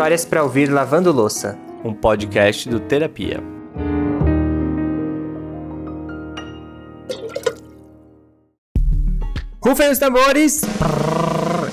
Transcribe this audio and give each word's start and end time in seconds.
Histórias 0.00 0.24
para 0.24 0.42
ouvir 0.42 0.72
lavando 0.72 1.12
louça, 1.12 1.58
um 1.84 1.92
podcast 1.92 2.66
do 2.66 2.80
Terapia. 2.80 3.38
Rufem 9.62 9.90
os 9.90 9.98
tambores! 9.98 10.62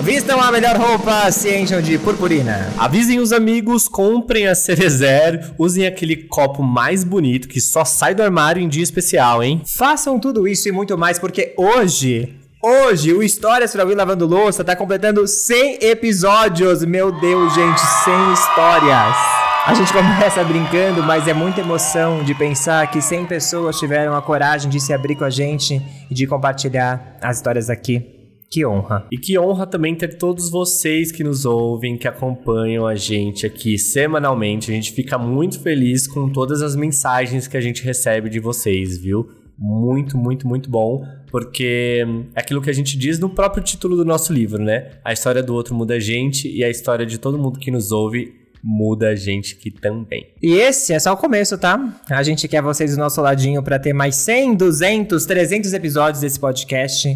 Vistam 0.02 0.38
a 0.42 0.52
melhor 0.52 0.76
roupa, 0.76 1.30
se 1.32 1.56
encham 1.56 1.80
de 1.80 1.98
purpurina. 1.98 2.70
Avisem 2.76 3.18
os 3.18 3.32
amigos, 3.32 3.88
comprem 3.88 4.46
a 4.46 4.54
Cerezer, 4.54 5.54
usem 5.58 5.86
aquele 5.86 6.16
copo 6.16 6.62
mais 6.62 7.04
bonito 7.04 7.48
que 7.48 7.62
só 7.62 7.82
sai 7.82 8.14
do 8.14 8.22
armário 8.22 8.62
em 8.62 8.68
dia 8.68 8.82
especial, 8.82 9.42
hein? 9.42 9.62
Façam 9.66 10.20
tudo 10.20 10.46
isso 10.46 10.68
e 10.68 10.72
muito 10.72 10.98
mais, 10.98 11.18
porque 11.18 11.54
hoje 11.56 12.37
Hoje, 12.60 13.12
o 13.12 13.22
Histórias 13.22 13.70
pra 13.70 13.84
Ouvir 13.84 13.94
Lavando 13.94 14.26
Louça 14.26 14.64
tá 14.64 14.74
completando 14.74 15.28
100 15.28 15.78
episódios. 15.80 16.84
Meu 16.84 17.12
Deus, 17.20 17.54
gente, 17.54 17.78
100 17.78 18.32
histórias. 18.32 19.16
A 19.64 19.74
gente 19.76 19.92
começa 19.92 20.42
brincando, 20.42 21.00
mas 21.04 21.28
é 21.28 21.32
muita 21.32 21.60
emoção 21.60 22.24
de 22.24 22.34
pensar 22.34 22.90
que 22.90 23.00
100 23.00 23.26
pessoas 23.26 23.78
tiveram 23.78 24.16
a 24.16 24.20
coragem 24.20 24.68
de 24.68 24.80
se 24.80 24.92
abrir 24.92 25.14
com 25.14 25.22
a 25.22 25.30
gente 25.30 25.80
e 26.10 26.14
de 26.14 26.26
compartilhar 26.26 27.16
as 27.22 27.36
histórias 27.36 27.70
aqui. 27.70 28.04
Que 28.50 28.66
honra. 28.66 29.06
E 29.12 29.16
que 29.16 29.38
honra 29.38 29.64
também 29.64 29.94
ter 29.94 30.18
todos 30.18 30.50
vocês 30.50 31.12
que 31.12 31.22
nos 31.22 31.44
ouvem, 31.44 31.96
que 31.96 32.08
acompanham 32.08 32.88
a 32.88 32.96
gente 32.96 33.46
aqui 33.46 33.78
semanalmente. 33.78 34.72
A 34.72 34.74
gente 34.74 34.90
fica 34.90 35.16
muito 35.16 35.60
feliz 35.60 36.08
com 36.08 36.28
todas 36.28 36.60
as 36.60 36.74
mensagens 36.74 37.46
que 37.46 37.56
a 37.56 37.60
gente 37.60 37.84
recebe 37.84 38.28
de 38.28 38.40
vocês, 38.40 38.98
viu? 38.98 39.28
muito, 39.58 40.16
muito, 40.16 40.46
muito 40.46 40.70
bom, 40.70 41.04
porque 41.30 42.04
é 42.34 42.40
aquilo 42.40 42.60
que 42.60 42.70
a 42.70 42.72
gente 42.72 42.96
diz 42.96 43.18
no 43.18 43.28
próprio 43.30 43.62
título 43.62 43.96
do 43.96 44.04
nosso 44.04 44.32
livro, 44.32 44.62
né? 44.62 44.92
A 45.04 45.12
história 45.12 45.42
do 45.42 45.54
outro 45.54 45.74
muda 45.74 45.94
a 45.94 46.00
gente 46.00 46.48
e 46.50 46.64
a 46.64 46.70
história 46.70 47.06
de 47.06 47.18
todo 47.18 47.38
mundo 47.38 47.58
que 47.58 47.70
nos 47.70 47.92
ouve 47.92 48.34
muda 48.62 49.10
a 49.10 49.14
gente 49.14 49.56
aqui 49.58 49.70
também. 49.70 50.26
E 50.42 50.54
esse 50.54 50.92
é 50.92 50.98
só 50.98 51.12
o 51.12 51.16
começo, 51.16 51.56
tá? 51.56 52.02
A 52.10 52.22
gente 52.22 52.48
quer 52.48 52.60
vocês 52.60 52.92
do 52.92 52.98
nosso 52.98 53.20
ladinho 53.20 53.62
para 53.62 53.78
ter 53.78 53.92
mais 53.92 54.16
100, 54.16 54.56
200, 54.56 55.24
300 55.24 55.72
episódios 55.72 56.20
desse 56.20 56.40
podcast 56.40 57.08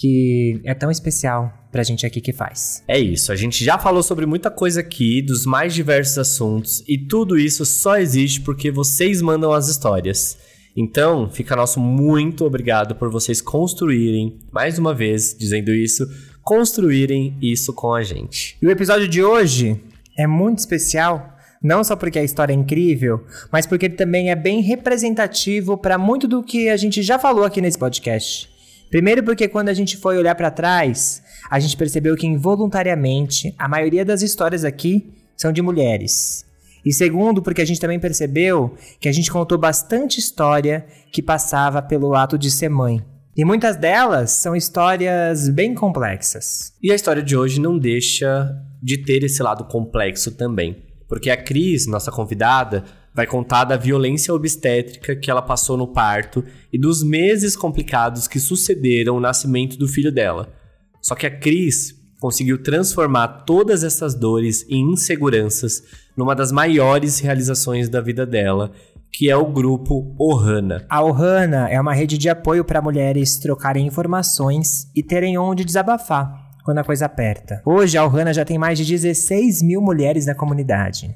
que 0.00 0.60
é 0.64 0.74
tão 0.74 0.90
especial 0.90 1.52
pra 1.72 1.82
gente 1.82 2.06
aqui 2.06 2.20
que 2.20 2.32
faz. 2.32 2.84
É 2.86 2.98
isso, 2.98 3.32
a 3.32 3.36
gente 3.36 3.64
já 3.64 3.78
falou 3.78 4.02
sobre 4.02 4.26
muita 4.26 4.50
coisa 4.50 4.80
aqui, 4.80 5.20
dos 5.20 5.44
mais 5.44 5.74
diversos 5.74 6.16
assuntos, 6.18 6.84
e 6.86 6.96
tudo 6.96 7.36
isso 7.36 7.66
só 7.66 7.98
existe 7.98 8.40
porque 8.40 8.70
vocês 8.70 9.20
mandam 9.20 9.52
as 9.52 9.68
histórias. 9.68 10.38
Então, 10.80 11.28
fica 11.28 11.56
nosso 11.56 11.80
muito 11.80 12.44
obrigado 12.44 12.94
por 12.94 13.10
vocês 13.10 13.40
construírem, 13.40 14.38
mais 14.52 14.78
uma 14.78 14.94
vez 14.94 15.34
dizendo 15.36 15.72
isso, 15.72 16.08
construírem 16.40 17.36
isso 17.42 17.72
com 17.72 17.92
a 17.92 18.04
gente. 18.04 18.56
E 18.62 18.66
o 18.68 18.70
episódio 18.70 19.08
de 19.08 19.20
hoje 19.20 19.82
é 20.16 20.24
muito 20.24 20.60
especial, 20.60 21.36
não 21.60 21.82
só 21.82 21.96
porque 21.96 22.20
a 22.20 22.22
história 22.22 22.52
é 22.52 22.56
incrível, 22.56 23.26
mas 23.50 23.66
porque 23.66 23.86
ele 23.86 23.96
também 23.96 24.30
é 24.30 24.36
bem 24.36 24.60
representativo 24.60 25.76
para 25.76 25.98
muito 25.98 26.28
do 26.28 26.44
que 26.44 26.68
a 26.68 26.76
gente 26.76 27.02
já 27.02 27.18
falou 27.18 27.42
aqui 27.42 27.60
nesse 27.60 27.76
podcast. 27.76 28.48
Primeiro 28.88 29.24
porque 29.24 29.48
quando 29.48 29.70
a 29.70 29.74
gente 29.74 29.96
foi 29.96 30.16
olhar 30.16 30.36
para 30.36 30.48
trás, 30.48 31.20
a 31.50 31.58
gente 31.58 31.76
percebeu 31.76 32.14
que 32.14 32.24
involuntariamente 32.24 33.52
a 33.58 33.68
maioria 33.68 34.04
das 34.04 34.22
histórias 34.22 34.64
aqui 34.64 35.12
são 35.36 35.50
de 35.50 35.60
mulheres. 35.60 36.47
E 36.88 36.92
segundo, 36.94 37.42
porque 37.42 37.60
a 37.60 37.66
gente 37.66 37.78
também 37.78 38.00
percebeu 38.00 38.74
que 38.98 39.10
a 39.10 39.12
gente 39.12 39.30
contou 39.30 39.58
bastante 39.58 40.18
história 40.18 40.86
que 41.12 41.20
passava 41.20 41.82
pelo 41.82 42.14
ato 42.14 42.38
de 42.38 42.50
ser 42.50 42.70
mãe. 42.70 43.04
E 43.36 43.44
muitas 43.44 43.76
delas 43.76 44.30
são 44.30 44.56
histórias 44.56 45.50
bem 45.50 45.74
complexas. 45.74 46.72
E 46.82 46.90
a 46.90 46.94
história 46.94 47.22
de 47.22 47.36
hoje 47.36 47.60
não 47.60 47.78
deixa 47.78 48.56
de 48.82 48.96
ter 49.04 49.22
esse 49.22 49.42
lado 49.42 49.64
complexo 49.64 50.30
também. 50.30 50.82
Porque 51.06 51.28
a 51.28 51.36
Cris, 51.36 51.86
nossa 51.86 52.10
convidada, 52.10 52.82
vai 53.14 53.26
contar 53.26 53.64
da 53.64 53.76
violência 53.76 54.32
obstétrica 54.32 55.14
que 55.14 55.30
ela 55.30 55.42
passou 55.42 55.76
no 55.76 55.92
parto 55.92 56.42
e 56.72 56.80
dos 56.80 57.02
meses 57.02 57.54
complicados 57.54 58.26
que 58.26 58.40
sucederam 58.40 59.14
o 59.14 59.20
nascimento 59.20 59.76
do 59.76 59.86
filho 59.86 60.10
dela. 60.10 60.54
Só 61.02 61.14
que 61.14 61.26
a 61.26 61.38
Cris 61.38 61.97
conseguiu 62.20 62.62
transformar 62.62 63.44
todas 63.44 63.84
essas 63.84 64.14
dores 64.14 64.64
e 64.68 64.76
inseguranças 64.76 65.82
numa 66.16 66.34
das 66.34 66.50
maiores 66.50 67.20
realizações 67.20 67.88
da 67.88 68.00
vida 68.00 68.26
dela, 68.26 68.72
que 69.12 69.30
é 69.30 69.36
o 69.36 69.46
grupo 69.46 70.14
Ohana. 70.18 70.84
A 70.88 71.02
Ohana 71.02 71.68
é 71.68 71.80
uma 71.80 71.94
rede 71.94 72.18
de 72.18 72.28
apoio 72.28 72.64
para 72.64 72.82
mulheres 72.82 73.38
trocarem 73.38 73.86
informações 73.86 74.90
e 74.94 75.02
terem 75.02 75.38
onde 75.38 75.64
desabafar 75.64 76.48
quando 76.64 76.78
a 76.78 76.84
coisa 76.84 77.06
aperta. 77.06 77.62
Hoje 77.64 77.96
a 77.96 78.04
Ohana 78.04 78.34
já 78.34 78.44
tem 78.44 78.58
mais 78.58 78.78
de 78.78 78.84
16 78.84 79.62
mil 79.62 79.80
mulheres 79.80 80.26
na 80.26 80.34
comunidade. 80.34 81.14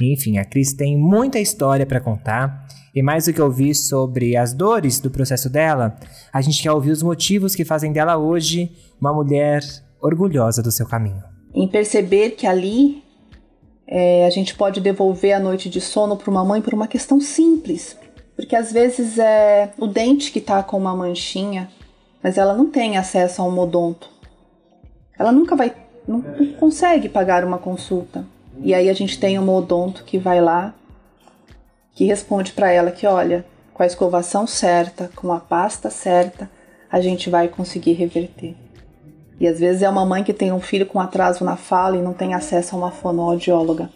Enfim, 0.00 0.38
a 0.38 0.44
Cris 0.44 0.72
tem 0.72 0.96
muita 0.96 1.38
história 1.38 1.84
para 1.84 2.00
contar. 2.00 2.66
E 2.94 3.02
mais 3.02 3.26
do 3.26 3.32
que 3.32 3.40
ouvir 3.40 3.74
sobre 3.74 4.36
as 4.36 4.52
dores 4.52 4.98
do 4.98 5.10
processo 5.10 5.48
dela, 5.48 5.96
a 6.32 6.40
gente 6.40 6.62
quer 6.62 6.72
ouvir 6.72 6.90
os 6.90 7.02
motivos 7.02 7.54
que 7.54 7.64
fazem 7.64 7.92
dela 7.92 8.16
hoje 8.16 8.72
uma 9.00 9.12
mulher 9.12 9.62
orgulhosa 10.00 10.62
do 10.62 10.70
seu 10.70 10.86
caminho. 10.86 11.22
Em 11.54 11.66
perceber 11.66 12.30
que 12.30 12.46
ali 12.46 13.02
é, 13.86 14.26
a 14.26 14.30
gente 14.30 14.54
pode 14.54 14.80
devolver 14.80 15.32
a 15.32 15.40
noite 15.40 15.70
de 15.70 15.80
sono 15.80 16.16
para 16.16 16.30
uma 16.30 16.44
mãe 16.44 16.60
por 16.60 16.74
uma 16.74 16.86
questão 16.86 17.20
simples. 17.20 17.96
Porque 18.36 18.54
às 18.54 18.70
vezes 18.70 19.18
é 19.18 19.72
o 19.78 19.86
dente 19.86 20.30
que 20.30 20.38
está 20.38 20.62
com 20.62 20.76
uma 20.76 20.94
manchinha, 20.94 21.68
mas 22.22 22.38
ela 22.38 22.54
não 22.54 22.70
tem 22.70 22.96
acesso 22.96 23.42
a 23.42 23.44
um 23.44 23.58
odonto. 23.58 24.08
Ela 25.18 25.32
nunca 25.32 25.56
vai, 25.56 25.74
não, 26.06 26.18
não 26.18 26.52
consegue 26.52 27.08
pagar 27.08 27.44
uma 27.44 27.58
consulta. 27.58 28.24
E 28.60 28.74
aí 28.74 28.88
a 28.88 28.94
gente 28.94 29.18
tem 29.18 29.38
um 29.38 29.50
odonto 29.50 30.04
que 30.04 30.18
vai 30.18 30.40
lá, 30.40 30.74
que 31.92 32.04
responde 32.04 32.52
para 32.52 32.70
ela 32.70 32.92
que, 32.92 33.06
olha, 33.06 33.44
com 33.74 33.82
a 33.82 33.86
escovação 33.86 34.46
certa, 34.46 35.10
com 35.16 35.32
a 35.32 35.40
pasta 35.40 35.90
certa, 35.90 36.48
a 36.90 37.00
gente 37.00 37.28
vai 37.30 37.48
conseguir 37.48 37.92
reverter. 37.92 38.54
E 39.40 39.46
às 39.46 39.60
vezes 39.60 39.82
é 39.82 39.88
uma 39.88 40.04
mãe 40.04 40.24
que 40.24 40.32
tem 40.32 40.52
um 40.52 40.60
filho 40.60 40.86
com 40.86 41.00
atraso 41.00 41.44
na 41.44 41.56
fala 41.56 41.96
e 41.96 42.02
não 42.02 42.12
tem 42.12 42.34
acesso 42.34 42.74
a 42.74 42.78
uma 42.78 42.90
fonoaudióloga. 42.90 43.88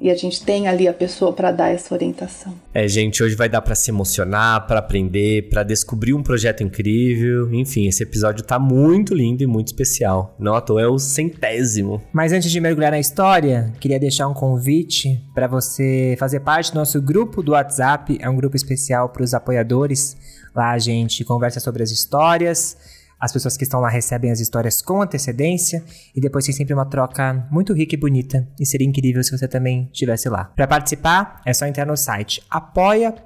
E 0.00 0.10
a 0.10 0.14
gente 0.14 0.44
tem 0.44 0.68
ali 0.68 0.86
a 0.86 0.92
pessoa 0.92 1.32
para 1.32 1.50
dar 1.50 1.70
essa 1.70 1.92
orientação. 1.92 2.54
É, 2.72 2.86
gente, 2.86 3.20
hoje 3.20 3.34
vai 3.34 3.48
dar 3.48 3.60
para 3.60 3.74
se 3.74 3.90
emocionar, 3.90 4.64
para 4.66 4.78
aprender, 4.78 5.48
para 5.48 5.64
descobrir 5.64 6.14
um 6.14 6.22
projeto 6.22 6.62
incrível. 6.62 7.52
Enfim, 7.52 7.88
esse 7.88 8.04
episódio 8.04 8.44
tá 8.44 8.60
muito 8.60 9.12
lindo 9.12 9.42
e 9.42 9.46
muito 9.46 9.68
especial. 9.68 10.36
Não 10.38 10.54
à 10.54 10.60
toa 10.60 10.82
é 10.82 10.86
o 10.86 11.00
centésimo. 11.00 12.00
Mas 12.12 12.32
antes 12.32 12.48
de 12.48 12.60
mergulhar 12.60 12.92
na 12.92 13.00
história, 13.00 13.72
queria 13.80 13.98
deixar 13.98 14.28
um 14.28 14.34
convite 14.34 15.20
para 15.34 15.48
você 15.48 16.14
fazer 16.16 16.40
parte 16.40 16.70
do 16.70 16.76
nosso 16.76 17.02
grupo 17.02 17.42
do 17.42 17.52
WhatsApp. 17.52 18.18
É 18.20 18.30
um 18.30 18.36
grupo 18.36 18.54
especial 18.54 19.08
para 19.08 19.24
os 19.24 19.34
apoiadores. 19.34 20.16
Lá 20.54 20.70
a 20.70 20.78
gente 20.78 21.24
conversa 21.24 21.58
sobre 21.58 21.82
as 21.82 21.90
histórias 21.90 22.97
as 23.20 23.32
pessoas 23.32 23.56
que 23.56 23.64
estão 23.64 23.80
lá 23.80 23.88
recebem 23.88 24.30
as 24.30 24.40
histórias 24.40 24.80
com 24.80 25.02
antecedência 25.02 25.84
e 26.14 26.20
depois 26.20 26.44
tem 26.44 26.54
sempre 26.54 26.74
uma 26.74 26.86
troca 26.86 27.46
muito 27.50 27.72
rica 27.72 27.94
e 27.94 27.98
bonita. 27.98 28.46
E 28.58 28.66
seria 28.66 28.86
incrível 28.86 29.22
se 29.22 29.36
você 29.36 29.48
também 29.48 29.88
estivesse 29.92 30.28
lá. 30.28 30.44
Para 30.44 30.66
participar, 30.66 31.42
é 31.44 31.52
só 31.52 31.66
entrar 31.66 31.86
no 31.86 31.96
site 31.96 32.42
apoia.se 32.50 33.18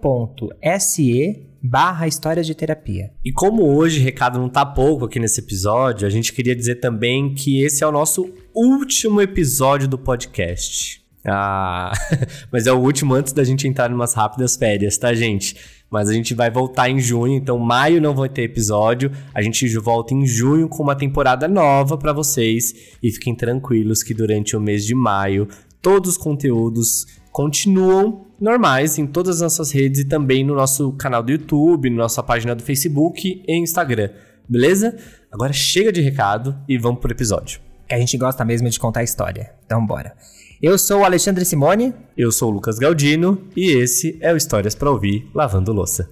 barra 1.63 2.09
histórias 2.09 2.47
de 2.47 2.55
terapia. 2.55 3.13
E 3.25 3.31
como 3.31 3.63
hoje 3.63 4.01
recado 4.01 4.39
não 4.39 4.49
tá 4.49 4.67
pouco 4.67 5.05
aqui 5.05 5.21
nesse 5.21 5.41
episódio, 5.41 6.07
a 6.07 6.11
gente 6.11 6.33
queria 6.33 6.57
dizer 6.57 6.77
também 6.77 7.35
que 7.35 7.63
esse 7.63 7.85
é 7.85 7.87
o 7.87 7.93
nosso 7.93 8.33
último 8.55 9.21
episódio 9.21 9.87
do 9.87 9.97
podcast. 9.97 11.01
Ah, 11.25 11.93
mas 12.51 12.67
é 12.67 12.73
o 12.73 12.79
último 12.79 13.15
antes 13.15 13.33
da 13.33 13.45
gente 13.45 13.69
entrar 13.69 13.91
em 13.91 13.95
umas 13.95 14.13
rápidas 14.13 14.57
férias, 14.57 14.99
tá, 14.99 15.15
gente? 15.15 15.57
Mas 15.93 16.09
a 16.09 16.15
gente 16.15 16.35
vai 16.35 16.51
voltar 16.51 16.89
em 16.89 16.99
junho, 16.99 17.35
então 17.35 17.59
maio 17.59 18.01
não 18.01 18.15
vai 18.15 18.29
ter 18.29 18.43
episódio. 18.43 19.13
A 19.35 19.43
gente 19.43 19.69
volta 19.79 20.15
em 20.15 20.27
junho 20.27 20.67
com 20.67 20.83
uma 20.83 20.97
temporada 20.97 21.47
nova 21.47 21.99
para 21.99 22.15
vocês. 22.15 22.75
E 23.03 23.13
fiquem 23.13 23.35
tranquilos 23.35 24.03
que 24.03 24.15
durante 24.15 24.57
o 24.57 24.61
mês 24.61 24.87
de 24.87 24.95
maio 24.95 25.47
todos 25.83 26.13
os 26.13 26.17
conteúdos 26.17 27.05
continuam 27.31 28.27
normais 28.41 28.99
em 28.99 29.07
todas 29.07 29.37
as 29.37 29.43
nossas 29.43 29.71
redes 29.71 30.01
e 30.01 30.05
também 30.07 30.43
no 30.43 30.55
nosso 30.55 30.93
canal 30.93 31.23
do 31.23 31.33
YouTube, 31.33 31.91
na 31.91 31.97
nossa 31.97 32.23
página 32.23 32.55
do 32.55 32.63
Facebook 32.63 33.43
e 33.47 33.59
Instagram. 33.59 34.11
Beleza? 34.49 34.97
Agora 35.31 35.53
chega 35.53 35.93
de 35.93 36.01
recado 36.01 36.57
e 36.69 36.79
vamos 36.79 37.01
pro 37.01 37.13
episódio. 37.13 37.61
Que 37.87 37.95
a 37.95 37.99
gente 37.99 38.17
gosta 38.17 38.45
mesmo 38.45 38.69
de 38.71 38.79
contar 38.79 39.03
história. 39.03 39.53
Então 39.67 39.85
bora. 39.85 40.15
Eu 40.63 40.79
sou 40.79 41.01
o 41.01 41.05
Alexandre 41.05 41.45
Simone. 41.45 41.93
Eu 42.17 42.31
sou 42.31 42.49
o 42.49 42.55
Lucas 42.55 42.79
Galdino 42.79 43.49
e 43.57 43.73
esse 43.73 44.17
é 44.21 44.33
o 44.33 44.37
Histórias 44.37 44.77
para 44.77 44.89
Ouvir 44.89 45.29
Lavando 45.35 45.73
Louça. 45.73 46.09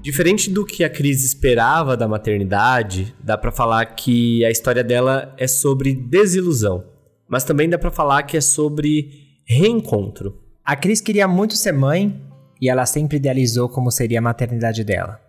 Diferente 0.00 0.50
do 0.50 0.64
que 0.64 0.84
a 0.84 0.88
Cris 0.88 1.24
esperava 1.24 1.96
da 1.96 2.06
maternidade, 2.06 3.12
dá 3.20 3.36
para 3.36 3.50
falar 3.50 3.84
que 3.86 4.44
a 4.44 4.52
história 4.52 4.84
dela 4.84 5.34
é 5.36 5.48
sobre 5.48 5.94
desilusão, 5.94 6.84
mas 7.28 7.42
também 7.42 7.68
dá 7.68 7.76
para 7.76 7.90
falar 7.90 8.22
que 8.22 8.36
é 8.36 8.40
sobre 8.40 9.10
reencontro. 9.44 10.40
A 10.64 10.76
Cris 10.76 11.00
queria 11.00 11.26
muito 11.26 11.54
ser 11.54 11.72
mãe 11.72 12.22
e 12.62 12.70
ela 12.70 12.86
sempre 12.86 13.16
idealizou 13.16 13.68
como 13.68 13.90
seria 13.90 14.20
a 14.20 14.22
maternidade 14.22 14.84
dela. 14.84 15.20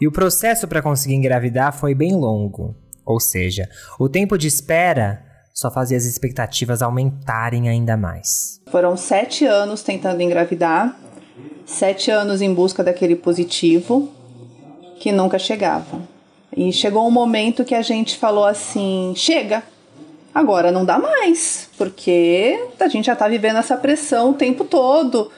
E 0.00 0.06
o 0.06 0.12
processo 0.12 0.68
para 0.68 0.80
conseguir 0.80 1.16
engravidar 1.16 1.76
foi 1.76 1.92
bem 1.92 2.14
longo, 2.14 2.76
ou 3.04 3.18
seja, 3.18 3.68
o 3.98 4.08
tempo 4.08 4.38
de 4.38 4.46
espera 4.46 5.31
só 5.52 5.70
fazia 5.70 5.96
as 5.96 6.04
expectativas 6.04 6.82
aumentarem 6.82 7.68
ainda 7.68 7.96
mais. 7.96 8.60
Foram 8.70 8.96
sete 8.96 9.44
anos 9.44 9.82
tentando 9.82 10.22
engravidar, 10.22 10.96
sete 11.66 12.10
anos 12.10 12.40
em 12.40 12.52
busca 12.52 12.82
daquele 12.82 13.16
positivo 13.16 14.10
que 14.98 15.12
nunca 15.12 15.38
chegava. 15.38 16.00
E 16.56 16.72
chegou 16.72 17.06
um 17.06 17.10
momento 17.10 17.64
que 17.64 17.74
a 17.74 17.82
gente 17.82 18.16
falou 18.16 18.44
assim: 18.44 19.12
chega, 19.16 19.62
agora 20.34 20.70
não 20.70 20.84
dá 20.84 20.98
mais, 20.98 21.68
porque 21.76 22.68
a 22.78 22.88
gente 22.88 23.06
já 23.06 23.16
tá 23.16 23.26
vivendo 23.26 23.56
essa 23.56 23.76
pressão 23.76 24.30
o 24.30 24.34
tempo 24.34 24.64
todo. 24.64 25.30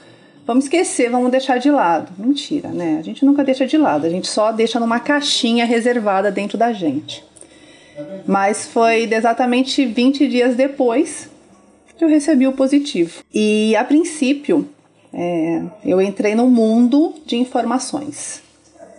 Vamos 0.46 0.64
esquecer, 0.64 1.10
vamos 1.10 1.30
deixar 1.30 1.58
de 1.58 1.70
lado. 1.70 2.12
Mentira, 2.18 2.68
né? 2.68 2.98
A 2.98 3.02
gente 3.02 3.24
nunca 3.24 3.42
deixa 3.42 3.66
de 3.66 3.78
lado, 3.78 4.06
a 4.06 4.10
gente 4.10 4.28
só 4.28 4.52
deixa 4.52 4.78
numa 4.78 5.00
caixinha 5.00 5.64
reservada 5.64 6.30
dentro 6.30 6.58
da 6.58 6.72
gente. 6.72 7.24
Mas 8.26 8.66
foi 8.66 9.02
exatamente 9.12 9.84
20 9.84 10.28
dias 10.28 10.56
depois 10.56 11.28
que 11.96 12.04
eu 12.04 12.08
recebi 12.08 12.46
o 12.46 12.52
positivo. 12.52 13.22
E 13.32 13.74
a 13.76 13.84
princípio, 13.84 14.68
é, 15.12 15.62
eu 15.84 16.00
entrei 16.00 16.34
no 16.34 16.48
mundo 16.48 17.14
de 17.24 17.36
informações. 17.36 18.42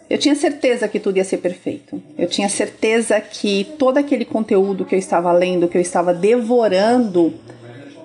Eu 0.10 0.18
tinha 0.18 0.36
certeza 0.36 0.88
que 0.88 1.00
tudo 1.00 1.18
ia 1.18 1.24
ser 1.24 1.38
perfeito. 1.38 2.02
Eu 2.18 2.28
tinha 2.28 2.48
certeza 2.48 3.20
que 3.20 3.66
todo 3.78 3.98
aquele 3.98 4.24
conteúdo 4.24 4.86
que 4.86 4.94
eu 4.94 5.00
estava 5.00 5.32
lendo, 5.32 5.68
que 5.68 5.78
eu 5.78 5.82
estava 5.82 6.14
devorando, 6.14 7.34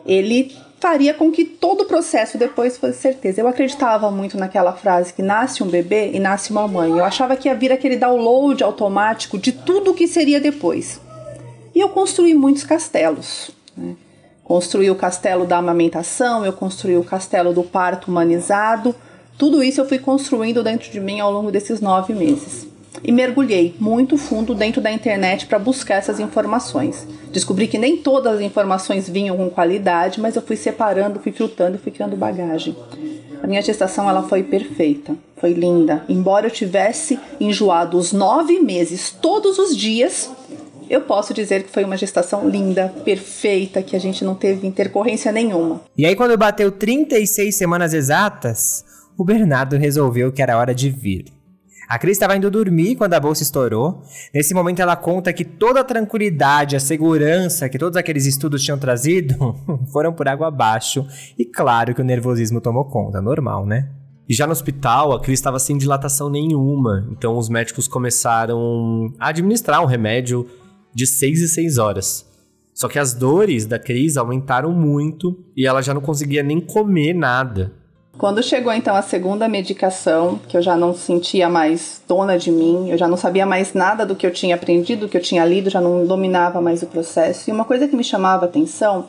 ele 0.06 0.56
faria 0.80 1.12
com 1.12 1.30
que 1.30 1.44
todo 1.44 1.82
o 1.82 1.84
processo 1.84 2.38
depois 2.38 2.78
fosse 2.78 2.98
certeza. 2.98 3.40
Eu 3.40 3.46
acreditava 3.46 4.10
muito 4.10 4.38
naquela 4.38 4.72
frase 4.72 5.12
que 5.12 5.22
nasce 5.22 5.62
um 5.62 5.68
bebê 5.68 6.10
e 6.12 6.18
nasce 6.18 6.50
uma 6.50 6.66
mãe. 6.66 6.90
Eu 6.90 7.04
achava 7.04 7.36
que 7.36 7.48
ia 7.48 7.54
vir 7.54 7.70
aquele 7.70 7.96
download 7.96 8.64
automático 8.64 9.38
de 9.38 9.52
tudo 9.52 9.90
o 9.90 9.94
que 9.94 10.08
seria 10.08 10.40
depois. 10.40 10.98
E 11.74 11.80
eu 11.80 11.90
construí 11.90 12.34
muitos 12.34 12.64
castelos. 12.64 13.50
Né? 13.76 13.94
Construí 14.42 14.90
o 14.90 14.96
castelo 14.96 15.44
da 15.44 15.58
amamentação, 15.58 16.44
eu 16.44 16.52
construí 16.52 16.96
o 16.96 17.04
castelo 17.04 17.52
do 17.52 17.62
parto 17.62 18.10
humanizado. 18.10 18.94
Tudo 19.38 19.62
isso 19.62 19.80
eu 19.80 19.88
fui 19.88 19.98
construindo 19.98 20.64
dentro 20.64 20.90
de 20.90 20.98
mim 20.98 21.20
ao 21.20 21.30
longo 21.30 21.52
desses 21.52 21.80
nove 21.80 22.14
meses 22.14 22.69
e 23.02 23.12
mergulhei 23.12 23.74
muito 23.78 24.16
fundo 24.16 24.54
dentro 24.54 24.80
da 24.80 24.90
internet 24.90 25.46
para 25.46 25.58
buscar 25.58 25.96
essas 25.96 26.20
informações. 26.20 27.06
Descobri 27.32 27.66
que 27.66 27.78
nem 27.78 27.96
todas 27.96 28.36
as 28.36 28.40
informações 28.40 29.08
vinham 29.08 29.36
com 29.36 29.50
qualidade, 29.50 30.20
mas 30.20 30.36
eu 30.36 30.42
fui 30.42 30.56
separando, 30.56 31.20
fui 31.20 31.32
filtrando, 31.32 31.78
fui 31.78 31.92
criando 31.92 32.16
bagagem. 32.16 32.76
A 33.42 33.46
minha 33.46 33.62
gestação 33.62 34.08
ela 34.08 34.22
foi 34.22 34.42
perfeita, 34.42 35.16
foi 35.36 35.52
linda. 35.52 36.04
Embora 36.08 36.46
eu 36.46 36.50
tivesse 36.50 37.18
enjoado 37.40 37.96
os 37.96 38.12
nove 38.12 38.60
meses 38.60 39.10
todos 39.10 39.58
os 39.58 39.74
dias, 39.76 40.30
eu 40.90 41.00
posso 41.02 41.32
dizer 41.32 41.62
que 41.62 41.70
foi 41.70 41.84
uma 41.84 41.96
gestação 41.96 42.48
linda, 42.48 42.92
perfeita, 43.04 43.80
que 43.80 43.94
a 43.94 43.98
gente 43.98 44.24
não 44.24 44.34
teve 44.34 44.66
intercorrência 44.66 45.30
nenhuma. 45.30 45.80
E 45.96 46.04
aí, 46.04 46.16
quando 46.16 46.36
bateu 46.36 46.72
36 46.72 47.54
semanas 47.54 47.94
exatas, 47.94 48.84
o 49.16 49.24
Bernardo 49.24 49.76
resolveu 49.76 50.32
que 50.32 50.42
era 50.42 50.58
hora 50.58 50.74
de 50.74 50.90
vir. 50.90 51.39
A 51.90 51.98
Cris 51.98 52.12
estava 52.12 52.36
indo 52.36 52.48
dormir 52.52 52.94
quando 52.94 53.14
a 53.14 53.18
bolsa 53.18 53.42
estourou. 53.42 54.00
Nesse 54.32 54.54
momento 54.54 54.78
ela 54.78 54.94
conta 54.94 55.32
que 55.32 55.44
toda 55.44 55.80
a 55.80 55.84
tranquilidade, 55.84 56.76
a 56.76 56.80
segurança 56.80 57.68
que 57.68 57.80
todos 57.80 57.96
aqueles 57.96 58.26
estudos 58.26 58.62
tinham 58.62 58.78
trazido 58.78 59.34
foram 59.92 60.12
por 60.12 60.28
água 60.28 60.46
abaixo. 60.46 61.04
E 61.36 61.44
claro 61.44 61.92
que 61.92 62.00
o 62.00 62.04
nervosismo 62.04 62.60
tomou 62.60 62.84
conta, 62.84 63.20
normal, 63.20 63.66
né? 63.66 63.90
E 64.28 64.32
já 64.32 64.46
no 64.46 64.52
hospital, 64.52 65.12
a 65.12 65.20
Cris 65.20 65.40
estava 65.40 65.58
sem 65.58 65.76
dilatação 65.76 66.30
nenhuma. 66.30 67.08
Então 67.10 67.36
os 67.36 67.48
médicos 67.48 67.88
começaram 67.88 69.12
a 69.18 69.30
administrar 69.30 69.82
um 69.82 69.86
remédio 69.86 70.46
de 70.94 71.08
6 71.08 71.40
e 71.40 71.48
6 71.48 71.78
horas. 71.78 72.24
Só 72.72 72.86
que 72.86 73.00
as 73.00 73.14
dores 73.14 73.66
da 73.66 73.80
Cris 73.80 74.16
aumentaram 74.16 74.72
muito 74.72 75.44
e 75.56 75.66
ela 75.66 75.82
já 75.82 75.92
não 75.92 76.00
conseguia 76.00 76.44
nem 76.44 76.60
comer 76.60 77.14
nada. 77.14 77.79
Quando 78.20 78.42
chegou 78.42 78.70
então 78.70 78.94
a 78.94 79.00
segunda 79.00 79.48
medicação, 79.48 80.38
que 80.46 80.54
eu 80.54 80.60
já 80.60 80.76
não 80.76 80.92
sentia 80.92 81.48
mais 81.48 82.02
dona 82.06 82.36
de 82.36 82.52
mim, 82.52 82.90
eu 82.90 82.98
já 82.98 83.08
não 83.08 83.16
sabia 83.16 83.46
mais 83.46 83.72
nada 83.72 84.04
do 84.04 84.14
que 84.14 84.26
eu 84.26 84.30
tinha 84.30 84.56
aprendido, 84.56 85.06
do 85.06 85.08
que 85.08 85.16
eu 85.16 85.22
tinha 85.22 85.42
lido, 85.42 85.70
já 85.70 85.80
não 85.80 86.04
dominava 86.04 86.60
mais 86.60 86.82
o 86.82 86.86
processo. 86.86 87.48
E 87.48 87.52
uma 87.52 87.64
coisa 87.64 87.88
que 87.88 87.96
me 87.96 88.04
chamava 88.04 88.44
atenção 88.44 89.06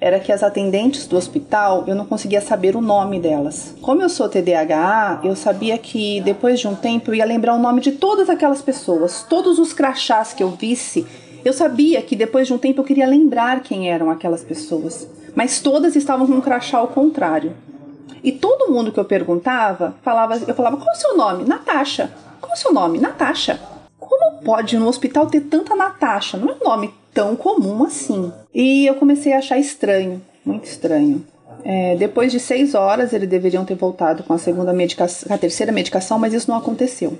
era 0.00 0.18
que 0.18 0.32
as 0.32 0.42
atendentes 0.42 1.06
do 1.06 1.14
hospital 1.14 1.84
eu 1.86 1.94
não 1.94 2.06
conseguia 2.06 2.40
saber 2.40 2.74
o 2.74 2.80
nome 2.80 3.20
delas. 3.20 3.74
Como 3.82 4.00
eu 4.00 4.08
sou 4.08 4.30
TDAH, 4.30 5.20
eu 5.24 5.36
sabia 5.36 5.76
que 5.76 6.22
depois 6.22 6.58
de 6.58 6.66
um 6.66 6.74
tempo 6.74 7.10
eu 7.10 7.16
ia 7.16 7.26
lembrar 7.26 7.56
o 7.56 7.60
nome 7.60 7.82
de 7.82 7.92
todas 7.92 8.30
aquelas 8.30 8.62
pessoas, 8.62 9.26
todos 9.28 9.58
os 9.58 9.74
crachás 9.74 10.32
que 10.32 10.42
eu 10.42 10.48
visse. 10.48 11.06
Eu 11.44 11.52
sabia 11.52 12.00
que 12.00 12.16
depois 12.16 12.46
de 12.46 12.54
um 12.54 12.58
tempo 12.58 12.80
eu 12.80 12.84
queria 12.84 13.06
lembrar 13.06 13.60
quem 13.60 13.90
eram 13.90 14.08
aquelas 14.08 14.42
pessoas, 14.42 15.06
mas 15.34 15.60
todas 15.60 15.94
estavam 15.94 16.26
com 16.26 16.32
um 16.32 16.40
crachá 16.40 16.78
ao 16.78 16.88
contrário. 16.88 17.52
E 18.24 18.32
todo 18.32 18.72
mundo 18.72 18.90
que 18.90 18.98
eu 18.98 19.04
perguntava, 19.04 19.94
falava, 20.02 20.34
eu 20.36 20.54
falava, 20.54 20.78
qual 20.78 20.88
é 20.88 20.96
o 20.96 21.00
seu 21.00 21.14
nome? 21.14 21.44
Natasha. 21.44 22.10
Qual 22.40 22.50
é 22.50 22.54
o 22.54 22.58
seu 22.58 22.72
nome? 22.72 22.98
Natasha. 22.98 23.60
Como 23.98 24.42
pode 24.42 24.78
no 24.78 24.88
hospital 24.88 25.26
ter 25.26 25.42
tanta 25.42 25.76
Natasha? 25.76 26.38
Não 26.38 26.48
é 26.48 26.54
um 26.54 26.64
nome 26.64 26.94
tão 27.12 27.36
comum 27.36 27.84
assim. 27.84 28.32
E 28.54 28.86
eu 28.86 28.94
comecei 28.94 29.34
a 29.34 29.38
achar 29.38 29.58
estranho, 29.58 30.22
muito 30.42 30.64
estranho. 30.64 31.22
É, 31.62 31.96
depois 31.96 32.32
de 32.32 32.40
seis 32.40 32.74
horas, 32.74 33.12
eles 33.12 33.28
deveriam 33.28 33.64
ter 33.64 33.74
voltado 33.74 34.22
com 34.22 34.32
a 34.32 34.38
segunda 34.38 34.72
medicação, 34.72 35.34
a 35.34 35.38
terceira 35.38 35.70
medicação, 35.70 36.18
mas 36.18 36.32
isso 36.32 36.50
não 36.50 36.56
aconteceu. 36.56 37.18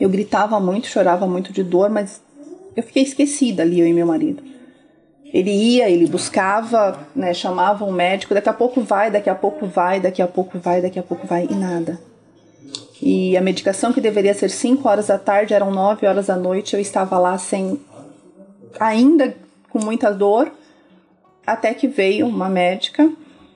Eu 0.00 0.08
gritava 0.08 0.58
muito, 0.58 0.86
chorava 0.86 1.26
muito 1.26 1.52
de 1.52 1.62
dor, 1.62 1.90
mas 1.90 2.22
eu 2.74 2.82
fiquei 2.82 3.02
esquecida 3.02 3.62
ali, 3.62 3.80
eu 3.80 3.86
e 3.86 3.92
meu 3.92 4.06
marido. 4.06 4.42
Ele 5.32 5.50
ia, 5.50 5.88
ele 5.88 6.06
buscava, 6.06 6.98
né, 7.16 7.32
chamava 7.32 7.84
um 7.84 7.92
médico, 7.92 8.34
daqui 8.34 8.48
a 8.48 8.52
pouco 8.52 8.82
vai, 8.82 9.10
daqui 9.10 9.30
a 9.30 9.34
pouco 9.34 9.66
vai, 9.66 9.98
daqui 9.98 10.20
a 10.20 10.26
pouco 10.26 10.58
vai, 10.58 10.82
daqui 10.82 10.98
a 10.98 11.02
pouco 11.02 11.26
vai 11.26 11.48
e 11.50 11.54
nada. 11.54 11.98
E 13.00 13.36
a 13.36 13.40
medicação 13.40 13.92
que 13.92 14.00
deveria 14.00 14.34
ser 14.34 14.50
5 14.50 14.86
horas 14.86 15.06
da 15.06 15.18
tarde 15.18 15.54
eram 15.54 15.70
9 15.70 16.06
horas 16.06 16.26
da 16.26 16.36
noite, 16.36 16.74
eu 16.74 16.80
estava 16.80 17.18
lá 17.18 17.38
sem 17.38 17.80
ainda 18.78 19.34
com 19.70 19.78
muita 19.78 20.10
dor, 20.12 20.52
até 21.46 21.72
que 21.72 21.88
veio 21.88 22.26
uma 22.26 22.48
médica, 22.48 23.10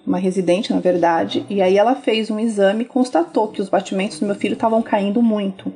uma 0.07 0.19
residente, 0.19 0.73
na 0.73 0.81
verdade, 0.81 1.45
e 1.49 1.61
aí 1.61 1.77
ela 1.77 1.95
fez 1.95 2.31
um 2.31 2.41
exame 2.41 2.85
e 2.85 2.89
constatou 2.89 3.49
que 3.49 3.61
os 3.61 3.69
batimentos 3.69 4.19
do 4.19 4.27
meu 4.27 4.35
filho 4.35 4.55
estavam 4.55 4.81
caindo 4.83 5.23
muito. 5.23 5.73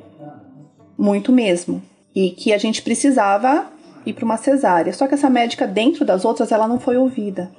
Muito 0.97 1.31
mesmo. 1.31 1.81
E 2.13 2.31
que 2.31 2.53
a 2.53 2.57
gente 2.57 2.81
precisava 2.81 3.67
ir 4.05 4.13
para 4.13 4.25
uma 4.25 4.37
cesárea. 4.37 4.93
Só 4.93 5.07
que 5.07 5.13
essa 5.13 5.29
médica, 5.29 5.67
dentro 5.67 6.05
das 6.05 6.25
outras, 6.25 6.51
ela 6.51 6.67
não 6.67 6.79
foi 6.79 6.97
ouvida. 6.97 7.51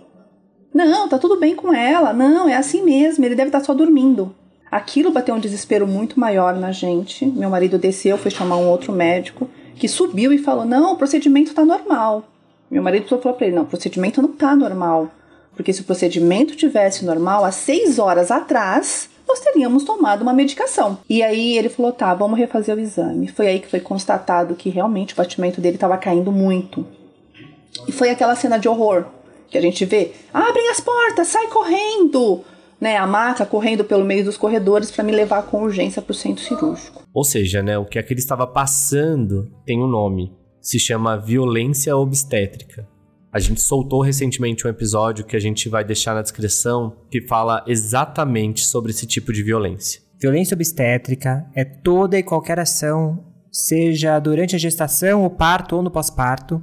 Não, 0.72 1.08
tá 1.08 1.18
tudo 1.18 1.38
bem 1.38 1.54
com 1.54 1.72
ela. 1.72 2.12
Não, 2.12 2.48
é 2.48 2.56
assim 2.56 2.82
mesmo, 2.82 3.24
ele 3.24 3.34
deve 3.34 3.48
estar 3.48 3.60
tá 3.60 3.64
só 3.64 3.74
dormindo. 3.74 4.34
Aquilo 4.70 5.12
bateu 5.12 5.34
um 5.34 5.40
desespero 5.40 5.86
muito 5.86 6.18
maior 6.18 6.56
na 6.56 6.72
gente. 6.72 7.26
Meu 7.26 7.50
marido 7.50 7.78
desceu, 7.78 8.16
foi 8.16 8.30
chamar 8.30 8.56
um 8.56 8.68
outro 8.68 8.90
médico, 8.90 9.48
que 9.76 9.86
subiu 9.86 10.32
e 10.32 10.38
falou: 10.38 10.64
Não, 10.64 10.94
o 10.94 10.96
procedimento 10.96 11.54
tá 11.54 11.64
normal. 11.64 12.24
Meu 12.70 12.82
marido 12.82 13.06
falou 13.06 13.36
para 13.36 13.46
ele: 13.46 13.56
Não, 13.56 13.64
o 13.64 13.66
procedimento 13.66 14.22
não 14.22 14.30
tá 14.30 14.56
normal. 14.56 15.10
Porque 15.54 15.74
se 15.74 15.82
o 15.82 15.84
procedimento 15.84 16.56
tivesse 16.56 17.04
normal, 17.04 17.44
há 17.44 17.52
seis 17.52 17.98
horas 17.98 18.30
atrás, 18.30 19.10
nós 19.26 19.40
teríamos 19.40 19.84
tomado 19.84 20.22
uma 20.22 20.32
medicação. 20.32 20.98
E 21.08 21.22
aí 21.22 21.56
ele 21.56 21.68
falou: 21.68 21.92
tá, 21.92 22.12
vamos 22.14 22.38
refazer 22.38 22.76
o 22.76 22.80
exame. 22.80 23.28
Foi 23.28 23.46
aí 23.46 23.60
que 23.60 23.68
foi 23.68 23.80
constatado 23.80 24.54
que 24.54 24.70
realmente 24.70 25.14
o 25.14 25.16
batimento 25.16 25.60
dele 25.60 25.76
estava 25.76 25.96
caindo 25.96 26.30
muito. 26.30 26.86
E 27.86 27.92
foi 27.92 28.10
aquela 28.10 28.36
cena 28.36 28.58
de 28.58 28.68
horror 28.68 29.06
que 29.48 29.58
a 29.58 29.60
gente 29.60 29.84
vê: 29.84 30.12
abrem 30.32 30.70
as 30.70 30.80
portas, 30.80 31.28
sai 31.28 31.46
correndo! 31.48 32.44
Né, 32.80 32.96
a 32.96 33.06
maca 33.06 33.46
correndo 33.46 33.84
pelo 33.84 34.04
meio 34.04 34.24
dos 34.24 34.36
corredores 34.36 34.90
para 34.90 35.04
me 35.04 35.12
levar 35.12 35.44
com 35.44 35.62
urgência 35.62 36.02
para 36.02 36.10
o 36.10 36.14
centro 36.14 36.42
cirúrgico. 36.42 37.00
Ou 37.14 37.22
seja, 37.22 37.62
né, 37.62 37.78
o 37.78 37.84
que 37.84 37.96
aquele 37.96 38.18
estava 38.18 38.44
passando 38.44 39.52
tem 39.64 39.80
um 39.80 39.86
nome. 39.86 40.32
Se 40.60 40.80
chama 40.80 41.16
violência 41.16 41.96
obstétrica. 41.96 42.88
A 43.32 43.38
gente 43.38 43.62
soltou 43.62 44.02
recentemente 44.02 44.66
um 44.66 44.70
episódio 44.70 45.24
que 45.24 45.34
a 45.34 45.40
gente 45.40 45.66
vai 45.66 45.82
deixar 45.82 46.14
na 46.14 46.20
descrição 46.20 46.98
que 47.10 47.26
fala 47.26 47.64
exatamente 47.66 48.62
sobre 48.62 48.90
esse 48.90 49.06
tipo 49.06 49.32
de 49.32 49.42
violência. 49.42 50.02
Violência 50.20 50.54
obstétrica 50.54 51.46
é 51.54 51.64
toda 51.64 52.18
e 52.18 52.22
qualquer 52.22 52.58
ação, 52.58 53.24
seja 53.50 54.18
durante 54.18 54.54
a 54.54 54.58
gestação, 54.58 55.24
o 55.24 55.30
parto 55.30 55.76
ou 55.76 55.82
no 55.82 55.90
pós-parto, 55.90 56.62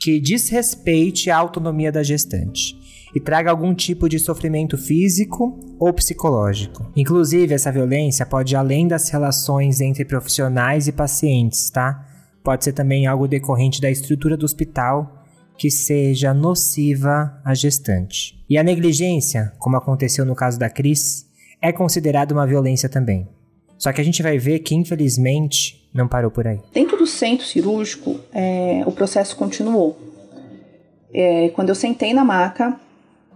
que 0.00 0.18
desrespeite 0.18 1.30
a 1.30 1.36
autonomia 1.36 1.92
da 1.92 2.02
gestante 2.02 2.74
e 3.14 3.20
traga 3.20 3.50
algum 3.50 3.74
tipo 3.74 4.08
de 4.08 4.18
sofrimento 4.18 4.78
físico 4.78 5.60
ou 5.78 5.92
psicológico. 5.92 6.90
Inclusive, 6.96 7.52
essa 7.52 7.70
violência 7.70 8.24
pode 8.24 8.54
ir 8.54 8.56
além 8.56 8.88
das 8.88 9.10
relações 9.10 9.82
entre 9.82 10.06
profissionais 10.06 10.88
e 10.88 10.92
pacientes, 10.92 11.68
tá? 11.68 12.02
Pode 12.42 12.64
ser 12.64 12.72
também 12.72 13.06
algo 13.06 13.28
decorrente 13.28 13.78
da 13.78 13.90
estrutura 13.90 14.38
do 14.38 14.46
hospital 14.46 15.17
que 15.58 15.70
seja 15.70 16.32
nociva 16.32 17.40
à 17.44 17.52
gestante. 17.52 18.42
E 18.48 18.56
a 18.56 18.62
negligência, 18.62 19.52
como 19.58 19.76
aconteceu 19.76 20.24
no 20.24 20.34
caso 20.34 20.58
da 20.58 20.70
Cris, 20.70 21.26
é 21.60 21.72
considerada 21.72 22.32
uma 22.32 22.46
violência 22.46 22.88
também. 22.88 23.28
Só 23.76 23.92
que 23.92 24.00
a 24.00 24.04
gente 24.04 24.22
vai 24.22 24.38
ver 24.38 24.60
que, 24.60 24.74
infelizmente, 24.74 25.88
não 25.92 26.08
parou 26.08 26.30
por 26.30 26.46
aí. 26.46 26.60
Dentro 26.72 26.96
do 26.96 27.06
centro 27.06 27.44
cirúrgico, 27.44 28.18
é, 28.32 28.82
o 28.86 28.92
processo 28.92 29.36
continuou. 29.36 29.98
É, 31.12 31.48
quando 31.50 31.70
eu 31.70 31.74
sentei 31.74 32.14
na 32.14 32.24
maca, 32.24 32.78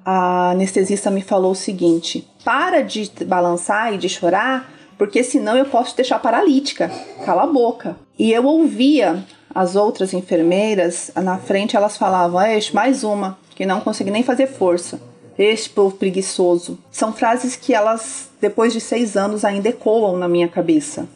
a 0.05 0.51
anestesista 0.51 1.11
me 1.11 1.23
falou 1.23 1.53
o 1.53 1.57
seguinte: 1.57 2.27
para 2.45 2.83
de 2.83 3.11
balançar 3.25 3.95
e 3.95 3.99
de 3.99 4.09
chorar, 4.09 4.73
porque 4.99 5.23
senão 5.23 5.57
eu 5.57 5.65
posso 5.65 5.93
te 5.93 5.97
deixar 5.97 6.19
paralítica. 6.19 6.91
Cala 7.25 7.45
a 7.45 7.47
boca. 7.47 7.97
E 8.19 8.33
eu 8.33 8.45
ouvia 8.45 9.25
as 9.55 9.77
outras 9.77 10.13
enfermeiras 10.13 11.11
na 11.17 11.39
frente, 11.39 11.77
elas 11.77 11.97
falavam: 11.97 12.41
Eixe, 12.41 12.75
mais 12.75 13.05
uma, 13.05 13.39
que 13.55 13.67
não 13.67 13.81
consegui 13.81 14.11
nem 14.11 14.23
fazer 14.23 14.47
força. 14.47 15.01
Este 15.39 15.71
povo 15.71 15.97
preguiçoso. 15.97 16.79
São 16.91 17.13
frases 17.13 17.57
que 17.57 17.73
elas, 17.73 18.29
depois 18.41 18.73
de 18.73 18.81
seis 18.81 19.17
anos, 19.17 19.45
ainda 19.45 19.69
ecoam 19.69 20.17
na 20.17 20.29
minha 20.29 20.47
cabeça. 20.47 21.07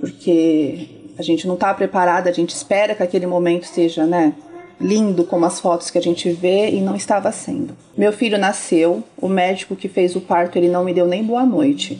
Porque 0.00 0.88
a 1.18 1.22
gente 1.22 1.46
não 1.46 1.54
está 1.54 1.72
preparada, 1.74 2.30
a 2.30 2.32
gente 2.32 2.50
espera 2.50 2.94
que 2.94 3.02
aquele 3.02 3.26
momento 3.26 3.66
seja, 3.66 4.06
né? 4.06 4.34
lindo 4.80 5.24
como 5.24 5.46
as 5.46 5.58
fotos 5.58 5.90
que 5.90 5.98
a 5.98 6.02
gente 6.02 6.30
vê 6.30 6.70
e 6.70 6.80
não 6.80 6.94
estava 6.94 7.32
sendo. 7.32 7.74
Meu 7.96 8.12
filho 8.12 8.38
nasceu, 8.38 9.02
o 9.16 9.28
médico 9.28 9.74
que 9.74 9.88
fez 9.88 10.14
o 10.14 10.20
parto 10.20 10.58
ele 10.58 10.68
não 10.68 10.84
me 10.84 10.92
deu 10.92 11.06
nem 11.06 11.24
boa 11.24 11.44
noite. 11.44 11.98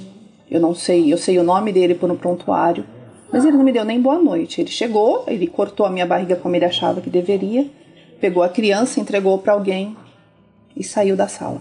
Eu 0.50 0.60
não 0.60 0.74
sei, 0.74 1.12
eu 1.12 1.18
sei 1.18 1.38
o 1.38 1.42
nome 1.42 1.72
dele 1.72 1.94
por 1.94 2.10
um 2.10 2.16
prontuário, 2.16 2.84
mas 3.36 3.44
ele 3.44 3.58
não 3.58 3.64
me 3.64 3.72
deu 3.72 3.84
nem 3.84 4.00
boa 4.00 4.18
noite. 4.18 4.62
Ele 4.62 4.70
chegou, 4.70 5.22
ele 5.26 5.46
cortou 5.46 5.84
a 5.84 5.90
minha 5.90 6.06
barriga 6.06 6.36
como 6.36 6.56
ele 6.56 6.64
achava 6.64 7.02
que 7.02 7.10
deveria, 7.10 7.66
pegou 8.18 8.42
a 8.42 8.48
criança, 8.48 8.98
entregou 8.98 9.36
para 9.36 9.52
alguém 9.52 9.94
e 10.74 10.82
saiu 10.82 11.14
da 11.14 11.28
sala. 11.28 11.60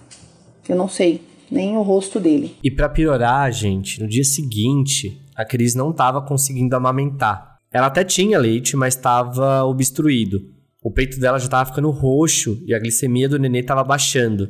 Eu 0.70 0.78
não 0.78 0.88
sei 0.88 1.22
nem 1.52 1.76
o 1.76 1.82
rosto 1.82 2.18
dele. 2.18 2.56
E 2.64 2.72
para 2.72 2.88
piorar, 2.88 3.52
gente, 3.52 4.02
no 4.02 4.08
dia 4.08 4.24
seguinte, 4.24 5.22
a 5.36 5.44
Cris 5.44 5.76
não 5.76 5.92
estava 5.92 6.22
conseguindo 6.22 6.78
amamentar. 6.78 7.58
Ela 7.70 7.88
até 7.88 8.06
tinha 8.06 8.40
leite, 8.40 8.78
mas 8.78 8.96
estava 8.96 9.66
obstruído. 9.66 10.50
O 10.82 10.90
peito 10.90 11.20
dela 11.20 11.38
já 11.38 11.44
estava 11.44 11.70
ficando 11.70 11.90
roxo 11.90 12.64
e 12.66 12.74
a 12.74 12.80
glicemia 12.80 13.28
do 13.28 13.38
nenê 13.38 13.60
estava 13.60 13.84
baixando. 13.84 14.50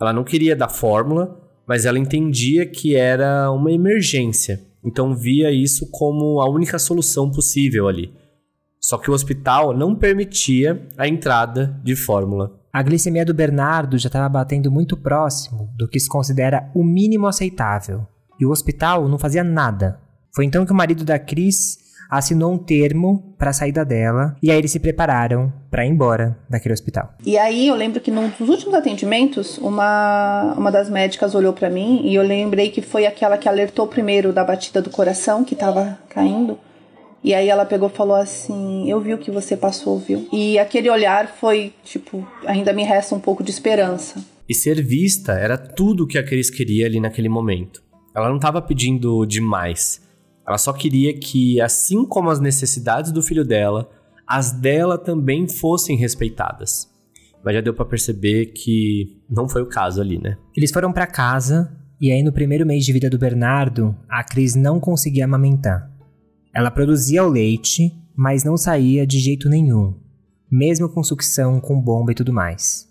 Ela 0.00 0.12
não 0.12 0.24
queria 0.24 0.56
dar 0.56 0.68
fórmula, 0.68 1.40
mas 1.64 1.84
ela 1.84 1.96
entendia 1.96 2.66
que 2.66 2.96
era 2.96 3.52
uma 3.52 3.70
emergência. 3.70 4.65
Então 4.86 5.16
via 5.16 5.50
isso 5.50 5.90
como 5.90 6.40
a 6.40 6.48
única 6.48 6.78
solução 6.78 7.28
possível 7.30 7.88
ali. 7.88 8.14
Só 8.80 8.96
que 8.96 9.10
o 9.10 9.14
hospital 9.14 9.76
não 9.76 9.96
permitia 9.96 10.86
a 10.96 11.08
entrada 11.08 11.80
de 11.82 11.96
fórmula. 11.96 12.60
A 12.72 12.82
glicemia 12.82 13.24
do 13.24 13.34
Bernardo 13.34 13.98
já 13.98 14.06
estava 14.06 14.28
batendo 14.28 14.70
muito 14.70 14.96
próximo 14.96 15.74
do 15.76 15.88
que 15.88 15.98
se 15.98 16.08
considera 16.08 16.70
o 16.72 16.84
mínimo 16.84 17.26
aceitável. 17.26 18.06
E 18.38 18.46
o 18.46 18.50
hospital 18.50 19.08
não 19.08 19.18
fazia 19.18 19.42
nada. 19.42 19.98
Foi 20.32 20.44
então 20.44 20.64
que 20.64 20.72
o 20.72 20.76
marido 20.76 21.04
da 21.04 21.18
Cris 21.18 21.78
assinou 22.10 22.52
um 22.52 22.58
termo 22.58 23.34
para 23.38 23.50
a 23.50 23.52
saída 23.52 23.84
dela 23.84 24.36
e 24.42 24.50
aí 24.50 24.58
eles 24.58 24.70
se 24.70 24.80
prepararam 24.80 25.52
para 25.70 25.84
ir 25.84 25.90
embora 25.90 26.38
daquele 26.48 26.72
hospital. 26.72 27.14
E 27.24 27.36
aí 27.36 27.68
eu 27.68 27.74
lembro 27.74 28.00
que 28.00 28.10
nos 28.10 28.48
últimos 28.48 28.74
atendimentos, 28.74 29.58
uma, 29.58 30.54
uma 30.56 30.70
das 30.70 30.88
médicas 30.88 31.34
olhou 31.34 31.52
para 31.52 31.68
mim 31.68 32.02
e 32.04 32.14
eu 32.14 32.22
lembrei 32.22 32.70
que 32.70 32.82
foi 32.82 33.06
aquela 33.06 33.36
que 33.36 33.48
alertou 33.48 33.86
primeiro 33.86 34.32
da 34.32 34.44
batida 34.44 34.80
do 34.80 34.90
coração 34.90 35.44
que 35.44 35.54
estava 35.54 35.98
caindo. 36.08 36.58
E 37.22 37.34
aí 37.34 37.48
ela 37.48 37.64
pegou 37.64 37.88
e 37.88 37.92
falou 37.92 38.14
assim: 38.14 38.88
Eu 38.88 39.00
vi 39.00 39.12
o 39.12 39.18
que 39.18 39.32
você 39.32 39.56
passou, 39.56 39.98
viu? 39.98 40.28
E 40.32 40.58
aquele 40.60 40.88
olhar 40.88 41.26
foi 41.26 41.72
tipo: 41.82 42.24
ainda 42.46 42.72
me 42.72 42.84
resta 42.84 43.16
um 43.16 43.20
pouco 43.20 43.42
de 43.42 43.50
esperança. 43.50 44.24
E 44.48 44.54
ser 44.54 44.80
vista 44.80 45.32
era 45.32 45.58
tudo 45.58 46.06
que 46.06 46.18
a 46.18 46.22
Cris 46.22 46.48
queria 46.48 46.86
ali 46.86 47.00
naquele 47.00 47.28
momento. 47.28 47.82
Ela 48.14 48.28
não 48.28 48.36
estava 48.36 48.62
pedindo 48.62 49.26
demais. 49.26 50.05
Ela 50.46 50.58
só 50.58 50.72
queria 50.72 51.18
que, 51.18 51.60
assim 51.60 52.06
como 52.06 52.30
as 52.30 52.38
necessidades 52.38 53.10
do 53.10 53.22
filho 53.22 53.44
dela, 53.44 53.90
as 54.26 54.52
dela 54.52 54.96
também 54.96 55.48
fossem 55.48 55.96
respeitadas. 55.96 56.88
Mas 57.44 57.54
já 57.54 57.60
deu 57.60 57.74
para 57.74 57.84
perceber 57.84 58.46
que 58.46 59.20
não 59.28 59.48
foi 59.48 59.62
o 59.62 59.68
caso 59.68 60.00
ali, 60.00 60.18
né? 60.18 60.36
Eles 60.56 60.70
foram 60.70 60.92
para 60.92 61.06
casa 61.06 61.72
e 62.00 62.12
aí 62.12 62.22
no 62.22 62.32
primeiro 62.32 62.66
mês 62.66 62.84
de 62.84 62.92
vida 62.92 63.08
do 63.08 63.18
Bernardo, 63.18 63.96
a 64.08 64.22
Cris 64.22 64.54
não 64.54 64.78
conseguia 64.78 65.24
amamentar. 65.24 65.90
Ela 66.54 66.70
produzia 66.70 67.24
o 67.24 67.28
leite, 67.28 67.92
mas 68.14 68.44
não 68.44 68.56
saía 68.56 69.06
de 69.06 69.18
jeito 69.18 69.48
nenhum, 69.48 69.94
mesmo 70.50 70.88
com 70.88 71.02
sucção, 71.02 71.60
com 71.60 71.80
bomba 71.80 72.12
e 72.12 72.14
tudo 72.14 72.32
mais. 72.32 72.86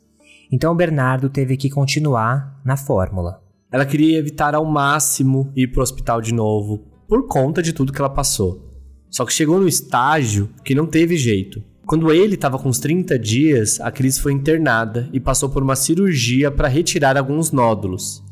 Então 0.52 0.72
o 0.72 0.76
Bernardo 0.76 1.30
teve 1.30 1.58
que 1.58 1.70
continuar 1.70 2.62
na 2.64 2.78
fórmula. 2.78 3.42
Ela 3.72 3.86
queria 3.86 4.18
evitar 4.18 4.56
ao 4.56 4.66
máximo 4.66 5.52
ir 5.56 5.68
pro 5.68 5.84
hospital 5.84 6.22
de 6.22 6.34
novo, 6.34 6.95
por 7.08 7.28
conta 7.28 7.62
de 7.62 7.74
tudo 7.74 7.92
que 7.94 8.00
ela 8.00 8.10
passou. 8.10 8.72
Só 9.10 9.26
que 9.26 9.34
chegou 9.34 9.60
no 9.60 9.68
estágio 9.68 10.50
que 10.64 10.76
não 10.76 10.86
teve 10.86 11.16
jeito. 11.16 11.64
Quando 11.86 12.12
ele 12.12 12.34
estava 12.34 12.58
com 12.58 12.68
uns 12.68 12.80
30 12.80 13.18
dias, 13.20 13.80
a 13.80 13.92
Cris 13.92 14.18
foi 14.18 14.34
internada 14.34 15.08
e 15.14 15.20
passou 15.20 15.50
por 15.50 15.62
uma 15.62 15.76
cirurgia 15.76 16.50
para 16.50 16.68
retirar 16.68 17.16
alguns 17.16 17.52
nódulos. 17.52 18.24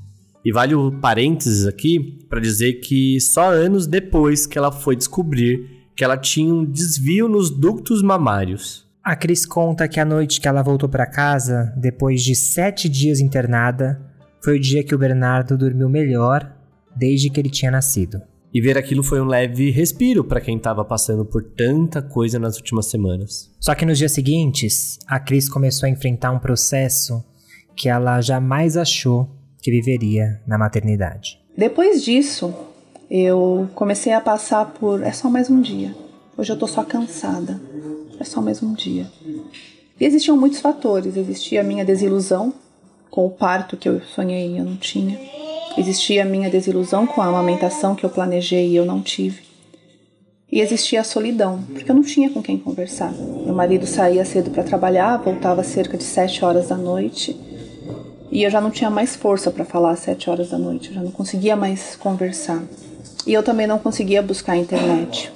E 0.43 0.51
vale 0.51 0.73
o 0.73 0.91
parênteses 0.91 1.67
aqui 1.67 2.25
para 2.27 2.41
dizer 2.41 2.81
que 2.81 3.19
só 3.21 3.53
anos 3.53 3.85
depois 3.85 4.47
que 4.47 4.57
ela 4.57 4.71
foi 4.71 4.95
descobrir 4.95 5.83
que 5.95 6.03
ela 6.03 6.17
tinha 6.17 6.53
um 6.53 6.65
desvio 6.65 7.29
nos 7.29 7.49
ductos 7.49 8.01
mamários. 8.01 8.85
A 9.03 9.15
Cris 9.15 9.45
conta 9.45 9.87
que 9.87 9.99
a 9.99 10.05
noite 10.05 10.41
que 10.41 10.47
ela 10.47 10.63
voltou 10.63 10.89
para 10.89 11.05
casa, 11.05 11.73
depois 11.77 12.23
de 12.23 12.35
sete 12.35 12.89
dias 12.89 13.19
internada, 13.19 14.01
foi 14.43 14.57
o 14.57 14.59
dia 14.59 14.83
que 14.83 14.95
o 14.95 14.97
Bernardo 14.97 15.57
dormiu 15.57 15.87
melhor 15.87 16.51
desde 16.95 17.29
que 17.29 17.39
ele 17.39 17.49
tinha 17.49 17.71
nascido. 17.71 18.21
E 18.53 18.61
ver 18.61 18.77
aquilo 18.77 19.01
foi 19.01 19.19
um 19.19 19.25
leve 19.25 19.71
respiro 19.71 20.23
para 20.23 20.39
quem 20.39 20.57
estava 20.57 20.85
passando 20.85 21.25
por 21.25 21.43
tanta 21.43 22.03
coisa 22.03 22.37
nas 22.37 22.55
últimas 22.57 22.85
semanas. 22.85 23.49
Só 23.59 23.73
que 23.73 23.85
nos 23.85 23.97
dias 23.97 24.11
seguintes, 24.11 24.99
a 25.07 25.19
Cris 25.19 25.49
começou 25.49 25.87
a 25.87 25.89
enfrentar 25.89 26.31
um 26.31 26.37
processo 26.37 27.23
que 27.75 27.89
ela 27.89 28.21
jamais 28.21 28.77
achou 28.77 29.27
que 29.59 29.71
viveria 29.71 30.39
na 30.45 30.57
maternidade. 30.57 31.39
Depois 31.57 32.03
disso, 32.03 32.53
eu 33.09 33.67
comecei 33.73 34.13
a 34.13 34.21
passar 34.21 34.65
por 34.73 35.01
é 35.01 35.11
só 35.11 35.29
mais 35.29 35.49
um 35.49 35.59
dia. 35.59 35.95
Hoje 36.37 36.51
eu 36.51 36.57
tô 36.57 36.67
só 36.67 36.83
cansada. 36.83 37.59
É 38.19 38.23
só 38.23 38.41
mais 38.41 38.61
um 38.61 38.73
dia. 38.73 39.07
E 39.99 40.05
existiam 40.05 40.37
muitos 40.37 40.59
fatores. 40.59 41.17
Existia 41.17 41.61
a 41.61 41.63
minha 41.63 41.83
desilusão 41.83 42.53
com 43.09 43.25
o 43.25 43.31
parto 43.31 43.77
que 43.77 43.89
eu 43.89 44.01
sonhei 44.01 44.53
e 44.53 44.57
eu 44.57 44.65
não 44.65 44.77
tinha. 44.77 45.19
Existia 45.75 46.21
a 46.21 46.25
minha 46.25 46.49
desilusão 46.49 47.07
com 47.07 47.21
a 47.21 47.25
amamentação 47.25 47.95
que 47.95 48.03
eu 48.03 48.09
planejei 48.09 48.69
e 48.69 48.75
eu 48.75 48.85
não 48.85 49.01
tive. 49.01 49.41
E 50.51 50.61
existia 50.61 51.01
a 51.01 51.03
solidão, 51.03 51.63
porque 51.73 51.89
eu 51.89 51.95
não 51.95 52.03
tinha 52.03 52.29
com 52.29 52.43
quem 52.43 52.59
conversar. 52.59 53.11
Meu 53.11 53.55
marido 53.55 53.87
saía 53.87 54.23
cedo 54.23 54.51
para 54.51 54.63
trabalhar, 54.63 55.17
voltava 55.17 55.63
cerca 55.63 55.97
de 55.97 56.03
sete 56.03 56.45
horas 56.45 56.67
da 56.67 56.77
noite, 56.77 57.35
e 58.31 58.43
eu 58.43 58.51
já 58.51 58.61
não 58.61 58.69
tinha 58.69 58.89
mais 58.89 59.15
força 59.15 59.49
para 59.49 59.65
falar 59.65 59.91
às 59.91 59.99
sete 59.99 60.29
horas 60.29 60.51
da 60.51 60.59
noite, 60.59 60.89
eu 60.89 60.93
já 60.93 61.01
não 61.01 61.09
conseguia 61.09 61.55
mais 61.55 61.95
conversar. 61.95 62.61
E 63.25 63.33
eu 63.33 63.41
também 63.41 63.65
não 63.65 63.79
conseguia 63.79 64.21
buscar 64.21 64.53
a 64.53 64.57
internet, 64.57 65.31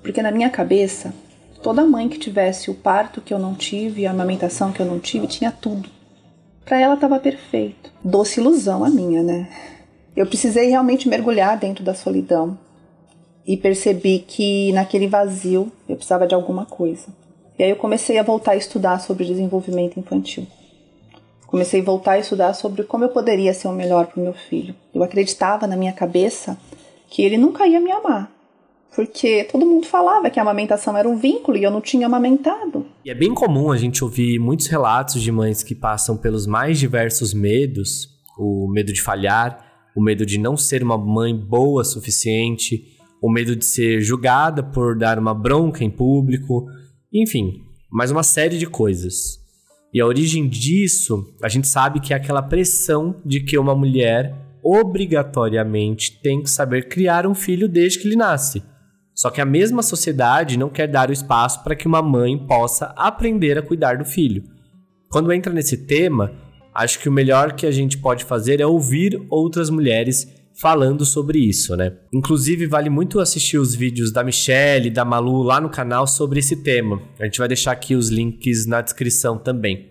porque 0.00 0.22
na 0.22 0.30
minha 0.30 0.48
cabeça, 0.48 1.12
toda 1.62 1.84
mãe 1.84 2.08
que 2.08 2.18
tivesse 2.18 2.70
o 2.70 2.74
parto 2.74 3.20
que 3.20 3.34
eu 3.34 3.38
não 3.38 3.54
tive, 3.54 4.06
a 4.06 4.12
amamentação 4.12 4.72
que 4.72 4.80
eu 4.80 4.86
não 4.86 4.98
tive, 4.98 5.26
tinha 5.26 5.52
tudo. 5.52 5.97
Para 6.68 6.78
ela 6.78 6.94
estava 6.94 7.18
perfeito. 7.18 7.90
Doce 8.04 8.40
ilusão 8.40 8.84
a 8.84 8.90
minha, 8.90 9.22
né? 9.22 9.48
Eu 10.14 10.26
precisei 10.26 10.68
realmente 10.68 11.08
mergulhar 11.08 11.56
dentro 11.56 11.82
da 11.82 11.94
solidão 11.94 12.58
e 13.46 13.56
percebi 13.56 14.18
que 14.18 14.70
naquele 14.72 15.06
vazio 15.08 15.72
eu 15.88 15.96
precisava 15.96 16.26
de 16.26 16.34
alguma 16.34 16.66
coisa. 16.66 17.06
E 17.58 17.64
aí 17.64 17.70
eu 17.70 17.76
comecei 17.76 18.18
a 18.18 18.22
voltar 18.22 18.52
a 18.52 18.56
estudar 18.56 19.00
sobre 19.00 19.24
desenvolvimento 19.24 19.98
infantil. 19.98 20.46
Comecei 21.46 21.80
a 21.80 21.84
voltar 21.84 22.12
a 22.12 22.18
estudar 22.18 22.52
sobre 22.52 22.82
como 22.82 23.04
eu 23.04 23.08
poderia 23.08 23.54
ser 23.54 23.68
o 23.68 23.72
melhor 23.72 24.06
para 24.06 24.20
o 24.20 24.22
meu 24.22 24.34
filho. 24.34 24.74
Eu 24.94 25.02
acreditava 25.02 25.66
na 25.66 25.74
minha 25.74 25.94
cabeça 25.94 26.58
que 27.08 27.22
ele 27.22 27.38
nunca 27.38 27.66
ia 27.66 27.80
me 27.80 27.90
amar, 27.90 28.30
porque 28.94 29.44
todo 29.44 29.66
mundo 29.66 29.86
falava 29.86 30.30
que 30.30 30.38
a 30.38 30.42
amamentação 30.42 30.96
era 30.96 31.08
um 31.08 31.16
vínculo 31.16 31.56
e 31.56 31.62
eu 31.62 31.70
não 31.70 31.80
tinha 31.80 32.06
amamentado. 32.06 32.86
E 33.04 33.10
é 33.10 33.14
bem 33.14 33.34
comum 33.34 33.70
a 33.70 33.76
gente 33.76 34.02
ouvir 34.02 34.38
muitos 34.38 34.66
relatos 34.66 35.22
de 35.22 35.30
mães 35.30 35.62
que 35.62 35.74
passam 35.74 36.16
pelos 36.16 36.46
mais 36.46 36.78
diversos 36.78 37.32
medos: 37.32 38.08
o 38.38 38.68
medo 38.70 38.92
de 38.92 39.02
falhar, 39.02 39.64
o 39.96 40.02
medo 40.02 40.26
de 40.26 40.38
não 40.38 40.56
ser 40.56 40.82
uma 40.82 40.98
mãe 40.98 41.36
boa 41.36 41.84
suficiente, 41.84 42.84
o 43.22 43.30
medo 43.30 43.54
de 43.54 43.64
ser 43.64 44.00
julgada 44.00 44.62
por 44.62 44.96
dar 44.96 45.18
uma 45.18 45.34
bronca 45.34 45.84
em 45.84 45.90
público, 45.90 46.66
enfim, 47.12 47.62
mais 47.90 48.10
uma 48.10 48.22
série 48.22 48.58
de 48.58 48.66
coisas. 48.66 49.38
E 49.92 50.00
a 50.00 50.06
origem 50.06 50.48
disso, 50.48 51.34
a 51.42 51.48
gente 51.48 51.66
sabe 51.66 52.00
que 52.00 52.12
é 52.12 52.16
aquela 52.16 52.42
pressão 52.42 53.16
de 53.24 53.40
que 53.40 53.58
uma 53.58 53.74
mulher 53.74 54.34
obrigatoriamente 54.62 56.20
tem 56.20 56.42
que 56.42 56.50
saber 56.50 56.88
criar 56.88 57.26
um 57.26 57.34
filho 57.34 57.68
desde 57.68 57.98
que 57.98 58.08
ele 58.08 58.16
nasce. 58.16 58.62
Só 59.18 59.30
que 59.30 59.40
a 59.40 59.44
mesma 59.44 59.82
sociedade 59.82 60.56
não 60.56 60.70
quer 60.70 60.86
dar 60.86 61.10
o 61.10 61.12
espaço 61.12 61.64
para 61.64 61.74
que 61.74 61.88
uma 61.88 62.00
mãe 62.00 62.38
possa 62.38 62.94
aprender 62.96 63.58
a 63.58 63.62
cuidar 63.62 63.98
do 63.98 64.04
filho. 64.04 64.44
Quando 65.10 65.32
entra 65.32 65.52
nesse 65.52 65.76
tema, 65.76 66.30
acho 66.72 67.00
que 67.00 67.08
o 67.08 67.12
melhor 67.12 67.54
que 67.54 67.66
a 67.66 67.70
gente 67.72 67.98
pode 67.98 68.24
fazer 68.24 68.60
é 68.60 68.66
ouvir 68.66 69.20
outras 69.28 69.70
mulheres 69.70 70.24
falando 70.54 71.04
sobre 71.04 71.40
isso, 71.40 71.74
né? 71.74 71.94
Inclusive, 72.14 72.68
vale 72.68 72.88
muito 72.88 73.18
assistir 73.18 73.58
os 73.58 73.74
vídeos 73.74 74.12
da 74.12 74.22
Michelle 74.22 74.88
da 74.88 75.04
Malu 75.04 75.42
lá 75.42 75.60
no 75.60 75.68
canal 75.68 76.06
sobre 76.06 76.38
esse 76.38 76.62
tema. 76.62 77.02
A 77.18 77.24
gente 77.24 77.40
vai 77.40 77.48
deixar 77.48 77.72
aqui 77.72 77.96
os 77.96 78.10
links 78.10 78.66
na 78.66 78.80
descrição 78.80 79.36
também. 79.36 79.88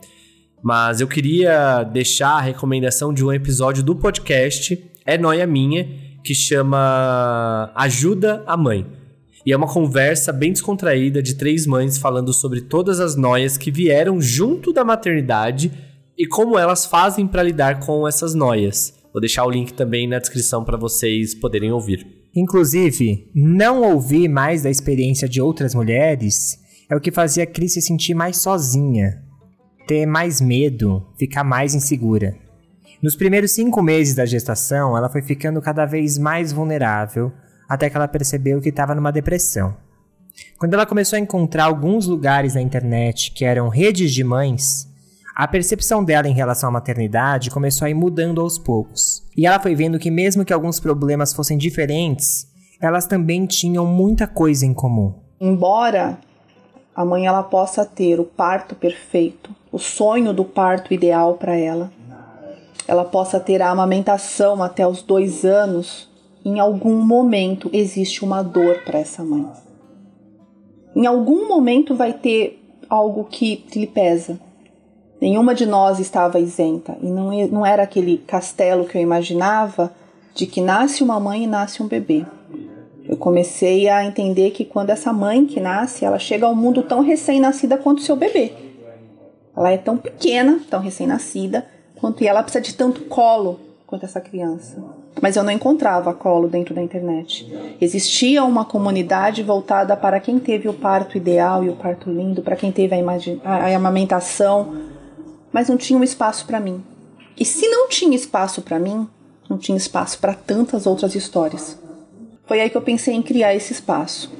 Mas 0.63 1.01
eu 1.01 1.07
queria 1.07 1.83
deixar 1.83 2.37
a 2.37 2.41
recomendação 2.41 3.13
de 3.13 3.25
um 3.25 3.33
episódio 3.33 3.83
do 3.83 3.93
podcast, 3.93 4.81
é 5.05 5.17
noia 5.17 5.45
minha, 5.45 5.85
que 6.23 6.33
chama 6.33 7.73
Ajuda 7.75 8.41
a 8.47 8.55
Mãe. 8.55 9.06
E 9.47 9.53
é 9.53 9.55
uma 9.55 9.65
conversa 9.65 10.33
bem 10.33 10.51
descontraída 10.51 11.23
de 11.23 11.35
três 11.35 11.65
mães 11.65 11.97
falando 11.97 12.33
sobre 12.33 12.59
todas 12.59 12.99
as 12.99 13.15
noias 13.15 13.57
que 13.57 13.71
vieram 13.71 14.19
junto 14.19 14.73
da 14.73 14.83
maternidade 14.83 15.71
e 16.17 16.27
como 16.27 16.59
elas 16.59 16.85
fazem 16.85 17.25
para 17.25 17.43
lidar 17.43 17.79
com 17.79 18.05
essas 18.05 18.35
noias. 18.35 18.93
Vou 19.13 19.21
deixar 19.21 19.45
o 19.45 19.49
link 19.49 19.71
também 19.71 20.05
na 20.05 20.19
descrição 20.19 20.65
para 20.65 20.75
vocês 20.75 21.33
poderem 21.33 21.71
ouvir. 21.71 22.05
Inclusive, 22.35 23.31
não 23.33 23.83
ouvir 23.83 24.27
mais 24.27 24.63
da 24.63 24.69
experiência 24.69 25.29
de 25.29 25.39
outras 25.39 25.73
mulheres 25.73 26.59
é 26.89 26.95
o 26.97 26.99
que 26.99 27.09
fazia 27.09 27.43
a 27.43 27.47
Cris 27.47 27.75
se 27.75 27.81
sentir 27.81 28.13
mais 28.13 28.35
sozinha, 28.35 29.23
ter 29.87 30.05
mais 30.05 30.41
medo, 30.41 31.07
ficar 31.17 31.45
mais 31.45 31.73
insegura. 31.73 32.35
Nos 33.01 33.15
primeiros 33.15 33.51
cinco 33.51 33.81
meses 33.81 34.13
da 34.13 34.25
gestação, 34.25 34.97
ela 34.97 35.07
foi 35.07 35.21
ficando 35.21 35.61
cada 35.61 35.85
vez 35.85 36.17
mais 36.17 36.51
vulnerável, 36.51 37.31
até 37.67 37.89
que 37.89 37.95
ela 37.95 38.07
percebeu 38.07 38.61
que 38.61 38.69
estava 38.69 38.95
numa 38.95 39.11
depressão. 39.11 39.75
Quando 40.57 40.73
ela 40.73 40.85
começou 40.85 41.17
a 41.17 41.19
encontrar 41.19 41.65
alguns 41.65 42.05
lugares 42.07 42.55
na 42.55 42.61
internet 42.61 43.31
que 43.31 43.43
eram 43.43 43.69
redes 43.69 44.13
de 44.13 44.23
mães, 44.23 44.87
a 45.35 45.47
percepção 45.47 46.03
dela 46.03 46.27
em 46.27 46.33
relação 46.33 46.69
à 46.69 46.71
maternidade 46.71 47.51
começou 47.51 47.85
a 47.85 47.89
ir 47.89 47.93
mudando 47.93 48.41
aos 48.41 48.57
poucos. 48.57 49.23
E 49.35 49.45
ela 49.45 49.59
foi 49.59 49.75
vendo 49.75 49.99
que, 49.99 50.09
mesmo 50.09 50.43
que 50.43 50.53
alguns 50.53 50.79
problemas 50.79 51.33
fossem 51.33 51.57
diferentes, 51.57 52.47
elas 52.81 53.05
também 53.05 53.45
tinham 53.45 53.85
muita 53.85 54.25
coisa 54.25 54.65
em 54.65 54.73
comum. 54.73 55.13
Embora 55.39 56.17
a 56.95 57.05
mãe 57.05 57.27
ela 57.27 57.43
possa 57.43 57.85
ter 57.85 58.19
o 58.19 58.23
parto 58.23 58.73
perfeito, 58.73 59.55
o 59.71 59.77
sonho 59.77 60.33
do 60.33 60.43
parto 60.43 60.91
ideal 60.91 61.35
para 61.35 61.55
ela, 61.55 61.91
ela 62.87 63.05
possa 63.05 63.39
ter 63.39 63.61
a 63.61 63.69
amamentação 63.69 64.63
até 64.63 64.87
os 64.87 65.03
dois 65.03 65.45
anos, 65.45 66.06
em 66.47 66.59
algum 66.59 67.03
momento 67.03 67.69
existe 67.73 68.23
uma 68.23 68.41
dor 68.41 68.83
para 68.85 68.99
essa 68.99 69.23
mãe. 69.23 69.45
Em 70.95 71.05
algum 71.05 71.47
momento 71.47 71.95
vai 71.95 72.13
ter 72.13 72.63
algo 72.89 73.25
que 73.25 73.65
lhe 73.75 73.87
pesa, 73.87 74.39
Nenhuma 75.19 75.55
de 75.55 75.65
nós 75.65 75.99
estava 75.99 76.39
isenta 76.39 76.95
e 77.01 77.07
não, 77.07 77.31
não 77.47 77.65
era 77.65 77.83
aquele 77.83 78.19
castelo 78.19 78.85
que 78.85 78.97
eu 78.97 79.01
imaginava 79.01 79.91
de 80.35 80.45
que 80.45 80.61
nasce 80.61 81.03
uma 81.03 81.19
mãe 81.19 81.43
e 81.43 81.47
nasce 81.47 81.81
um 81.81 81.87
bebê. 81.87 82.23
Eu 83.03 83.17
comecei 83.17 83.89
a 83.89 84.05
entender 84.05 84.51
que 84.51 84.63
quando 84.63 84.91
essa 84.91 85.11
mãe 85.11 85.45
que 85.45 85.59
nasce, 85.59 86.05
ela 86.05 86.19
chega 86.19 86.45
ao 86.45 86.53
mundo 86.53 86.83
tão 86.83 87.01
recém-nascida 87.01 87.77
quanto 87.77 87.99
o 87.99 88.03
seu 88.03 88.15
bebê. 88.15 88.53
Ela 89.55 89.71
é 89.71 89.77
tão 89.77 89.97
pequena, 89.97 90.59
tão 90.69 90.79
recém-nascida, 90.79 91.65
quanto 91.95 92.23
e 92.23 92.27
ela 92.27 92.43
precisa 92.43 92.61
de 92.61 92.75
tanto 92.75 93.05
colo 93.05 93.59
quanto 93.87 94.05
essa 94.05 94.21
criança. 94.21 94.77
Mas 95.21 95.35
eu 95.35 95.43
não 95.43 95.51
encontrava 95.51 96.13
colo 96.13 96.47
dentro 96.47 96.75
da 96.75 96.81
internet. 96.81 97.51
Existia 97.81 98.43
uma 98.43 98.65
comunidade 98.65 99.41
voltada 99.41 99.95
para 99.97 100.19
quem 100.19 100.37
teve 100.37 100.69
o 100.69 100.73
parto 100.73 101.17
ideal 101.17 101.63
e 101.63 101.69
o 101.69 101.75
parto 101.75 102.09
lindo, 102.09 102.41
para 102.41 102.55
quem 102.55 102.71
teve 102.71 102.93
a, 102.95 102.99
a, 103.43 103.75
amamentação 103.75 104.87
mas 105.51 105.69
não 105.69 105.77
tinha 105.77 105.97
um 105.97 106.03
espaço 106.03 106.45
para 106.45 106.59
mim. 106.59 106.83
E 107.35 107.45
se 107.45 107.67
não 107.67 107.89
tinha 107.89 108.15
espaço 108.15 108.61
para 108.61 108.79
mim, 108.79 109.07
não 109.49 109.57
tinha 109.57 109.77
espaço 109.77 110.19
para 110.19 110.33
tantas 110.33 110.85
outras 110.85 111.15
histórias. 111.15 111.79
Foi 112.45 112.61
aí 112.61 112.69
que 112.69 112.77
eu 112.77 112.81
pensei 112.81 113.13
em 113.13 113.21
criar 113.21 113.55
esse 113.55 113.73
espaço. 113.73 114.31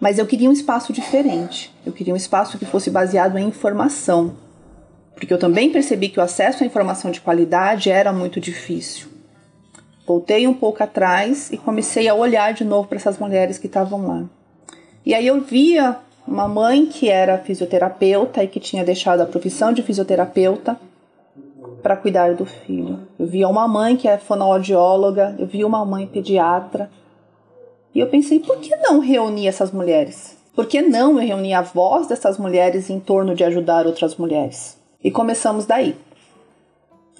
Mas 0.00 0.18
eu 0.18 0.26
queria 0.26 0.48
um 0.48 0.52
espaço 0.52 0.92
diferente. 0.92 1.74
Eu 1.84 1.92
queria 1.92 2.12
um 2.12 2.16
espaço 2.16 2.58
que 2.58 2.64
fosse 2.64 2.90
baseado 2.90 3.38
em 3.38 3.48
informação. 3.48 4.36
Porque 5.14 5.32
eu 5.32 5.38
também 5.38 5.70
percebi 5.70 6.08
que 6.08 6.18
o 6.18 6.22
acesso 6.22 6.62
à 6.62 6.66
informação 6.66 7.10
de 7.10 7.20
qualidade 7.20 7.90
era 7.90 8.12
muito 8.12 8.40
difícil. 8.40 9.08
Voltei 10.06 10.46
um 10.46 10.52
pouco 10.52 10.82
atrás 10.82 11.50
e 11.50 11.56
comecei 11.56 12.08
a 12.08 12.14
olhar 12.14 12.52
de 12.52 12.62
novo 12.62 12.86
para 12.86 12.98
essas 12.98 13.18
mulheres 13.18 13.56
que 13.56 13.66
estavam 13.66 14.06
lá. 14.06 14.24
E 15.04 15.14
aí 15.14 15.26
eu 15.26 15.40
via 15.40 15.96
uma 16.28 16.46
mãe 16.46 16.84
que 16.86 17.08
era 17.08 17.38
fisioterapeuta 17.38 18.44
e 18.44 18.48
que 18.48 18.60
tinha 18.60 18.84
deixado 18.84 19.22
a 19.22 19.26
profissão 19.26 19.72
de 19.72 19.82
fisioterapeuta 19.82 20.78
para 21.82 21.96
cuidar 21.96 22.34
do 22.34 22.44
filho. 22.44 23.00
Eu 23.18 23.26
via 23.26 23.48
uma 23.48 23.66
mãe 23.66 23.96
que 23.96 24.06
é 24.06 24.18
fonoaudióloga, 24.18 25.36
eu 25.38 25.46
via 25.46 25.66
uma 25.66 25.84
mãe 25.86 26.06
pediatra. 26.06 26.90
E 27.94 28.00
eu 28.00 28.06
pensei, 28.08 28.40
por 28.40 28.58
que 28.58 28.76
não 28.76 29.00
reunir 29.00 29.48
essas 29.48 29.70
mulheres? 29.70 30.36
Por 30.54 30.66
que 30.66 30.82
não 30.82 31.12
eu 31.12 31.26
reunir 31.26 31.54
a 31.54 31.62
voz 31.62 32.08
dessas 32.08 32.36
mulheres 32.38 32.90
em 32.90 33.00
torno 33.00 33.34
de 33.34 33.42
ajudar 33.42 33.86
outras 33.86 34.16
mulheres? 34.16 34.78
E 35.02 35.10
começamos 35.10 35.64
daí. 35.64 35.96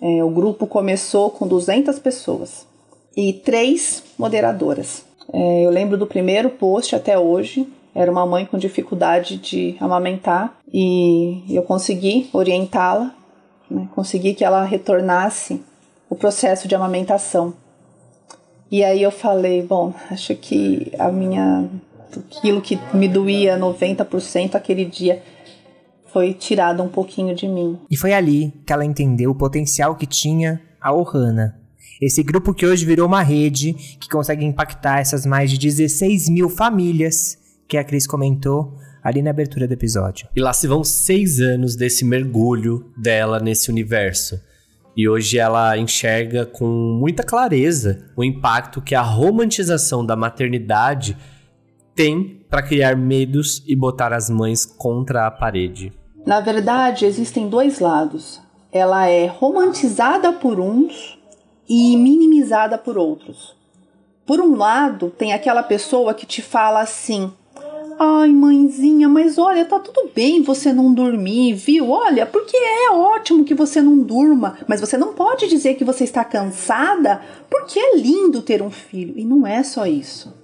É, 0.02 0.22
o 0.22 0.28
grupo 0.28 0.66
começou 0.66 1.30
com 1.30 1.46
200 1.46 1.98
pessoas 1.98 2.66
e 3.16 3.32
três 3.32 4.02
moderadoras. 4.18 5.04
É, 5.32 5.62
eu 5.64 5.70
lembro 5.70 5.96
do 5.96 6.06
primeiro 6.06 6.50
post 6.50 6.94
até 6.94 7.18
hoje, 7.18 7.66
era 7.94 8.10
uma 8.10 8.26
mãe 8.26 8.44
com 8.44 8.58
dificuldade 8.58 9.36
de 9.36 9.76
amamentar 9.80 10.58
e 10.72 11.42
eu 11.48 11.62
consegui 11.62 12.28
orientá-la, 12.32 13.14
né? 13.70 13.88
consegui 13.94 14.34
que 14.34 14.44
ela 14.44 14.64
retornasse 14.64 15.62
o 16.10 16.16
processo 16.16 16.66
de 16.66 16.74
amamentação. 16.74 17.54
E 18.70 18.82
aí 18.82 19.02
eu 19.02 19.10
falei, 19.10 19.62
bom, 19.62 19.92
acho 20.10 20.34
que 20.34 20.90
a 20.98 21.10
minha 21.10 21.68
aquilo 22.16 22.60
que 22.60 22.78
me 22.92 23.08
doía 23.08 23.58
90% 23.58 24.54
aquele 24.54 24.84
dia 24.84 25.22
foi 26.12 26.32
tirado 26.32 26.82
um 26.82 26.88
pouquinho 26.88 27.34
de 27.34 27.48
mim. 27.48 27.78
E 27.90 27.96
foi 27.96 28.12
ali 28.12 28.52
que 28.66 28.72
ela 28.72 28.84
entendeu 28.84 29.30
o 29.30 29.34
potencial 29.34 29.96
que 29.96 30.06
tinha 30.06 30.60
a 30.80 30.92
Ohana. 30.92 31.60
Esse 32.00 32.22
grupo 32.22 32.52
que 32.52 32.66
hoje 32.66 32.84
virou 32.84 33.06
uma 33.06 33.22
rede 33.22 33.74
que 34.00 34.08
consegue 34.08 34.44
impactar 34.44 35.00
essas 35.00 35.24
mais 35.24 35.50
de 35.50 35.58
16 35.58 36.28
mil 36.28 36.48
famílias 36.48 37.38
que 37.68 37.76
a 37.76 37.84
Cris 37.84 38.06
comentou 38.06 38.76
ali 39.02 39.20
na 39.22 39.30
abertura 39.30 39.68
do 39.68 39.72
episódio. 39.72 40.28
E 40.34 40.40
lá 40.40 40.52
se 40.52 40.66
vão 40.66 40.82
seis 40.82 41.40
anos 41.40 41.76
desse 41.76 42.04
mergulho 42.04 42.90
dela 42.96 43.38
nesse 43.38 43.70
universo. 43.70 44.40
E 44.96 45.08
hoje 45.08 45.38
ela 45.38 45.76
enxerga 45.76 46.46
com 46.46 46.66
muita 46.66 47.22
clareza 47.22 48.10
o 48.16 48.24
impacto 48.24 48.80
que 48.80 48.94
a 48.94 49.02
romantização 49.02 50.06
da 50.06 50.14
maternidade 50.16 51.16
tem 51.94 52.44
para 52.48 52.62
criar 52.62 52.96
medos 52.96 53.62
e 53.66 53.76
botar 53.76 54.12
as 54.12 54.30
mães 54.30 54.64
contra 54.64 55.26
a 55.26 55.30
parede. 55.30 55.92
Na 56.24 56.40
verdade, 56.40 57.04
existem 57.04 57.48
dois 57.48 57.80
lados. 57.80 58.40
Ela 58.72 59.08
é 59.08 59.26
romantizada 59.26 60.32
por 60.32 60.58
uns 60.58 61.18
e 61.68 61.96
minimizada 61.96 62.76
por 62.78 62.98
outros. 62.98 63.54
Por 64.26 64.40
um 64.40 64.56
lado, 64.56 65.10
tem 65.10 65.32
aquela 65.32 65.62
pessoa 65.62 66.14
que 66.14 66.26
te 66.26 66.40
fala 66.40 66.80
assim: 66.80 67.32
Ai, 67.98 68.30
mãezinha, 68.30 69.08
mas 69.08 69.38
olha, 69.38 69.64
tá 69.64 69.78
tudo 69.78 70.10
bem 70.14 70.42
você 70.42 70.72
não 70.72 70.92
dormir, 70.92 71.54
viu? 71.54 71.90
Olha, 71.90 72.26
porque 72.26 72.56
é 72.56 72.90
ótimo 72.90 73.44
que 73.44 73.54
você 73.54 73.80
não 73.80 73.98
durma, 73.98 74.58
mas 74.66 74.80
você 74.80 74.96
não 74.96 75.12
pode 75.12 75.48
dizer 75.48 75.74
que 75.74 75.84
você 75.84 76.04
está 76.04 76.24
cansada, 76.24 77.22
porque 77.48 77.78
é 77.78 77.96
lindo 77.96 78.42
ter 78.42 78.62
um 78.62 78.70
filho. 78.70 79.14
E 79.16 79.24
não 79.24 79.46
é 79.46 79.62
só 79.62 79.86
isso. 79.86 80.34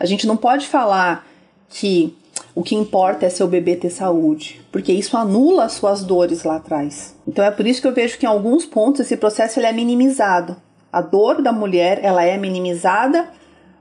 A 0.00 0.06
gente 0.06 0.26
não 0.26 0.36
pode 0.36 0.66
falar 0.66 1.26
que 1.68 2.14
o 2.54 2.62
que 2.62 2.74
importa 2.74 3.26
é 3.26 3.28
seu 3.28 3.46
bebê 3.46 3.76
ter 3.76 3.90
saúde, 3.90 4.60
porque 4.72 4.92
isso 4.92 5.16
anula 5.16 5.64
as 5.64 5.72
suas 5.72 6.02
dores 6.02 6.42
lá 6.42 6.56
atrás. 6.56 7.14
Então 7.26 7.44
é 7.44 7.50
por 7.50 7.66
isso 7.66 7.80
que 7.80 7.86
eu 7.86 7.94
vejo 7.94 8.18
que 8.18 8.26
em 8.26 8.28
alguns 8.28 8.66
pontos 8.66 9.02
esse 9.02 9.16
processo 9.16 9.60
ele 9.60 9.66
é 9.66 9.72
minimizado. 9.72 10.56
A 10.92 11.00
dor 11.00 11.42
da 11.42 11.52
mulher, 11.52 12.00
ela 12.02 12.24
é 12.24 12.36
minimizada 12.36 13.28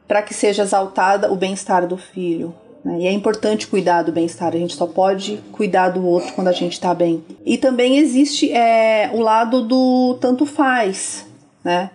para 0.07 0.21
que 0.21 0.33
seja 0.33 0.63
exaltada 0.63 1.31
o 1.31 1.35
bem-estar 1.35 1.87
do 1.87 1.97
filho 1.97 2.53
né? 2.85 2.99
E 2.99 3.07
é 3.07 3.11
importante 3.11 3.65
cuidar 3.65 4.03
do 4.03 4.11
bem-estar, 4.11 4.53
a 4.53 4.57
gente 4.57 4.75
só 4.75 4.85
pode 4.85 5.43
cuidar 5.51 5.89
do 5.89 6.05
outro 6.05 6.31
quando 6.33 6.49
a 6.49 6.53
gente 6.53 6.73
está 6.73 6.93
bem. 6.93 7.25
E 7.43 7.57
também 7.57 7.97
existe 7.97 8.53
é, 8.53 9.09
o 9.11 9.19
lado 9.19 9.63
do 9.63 10.15
tanto 10.21 10.45
faz, 10.45 11.25
né? 11.63 11.89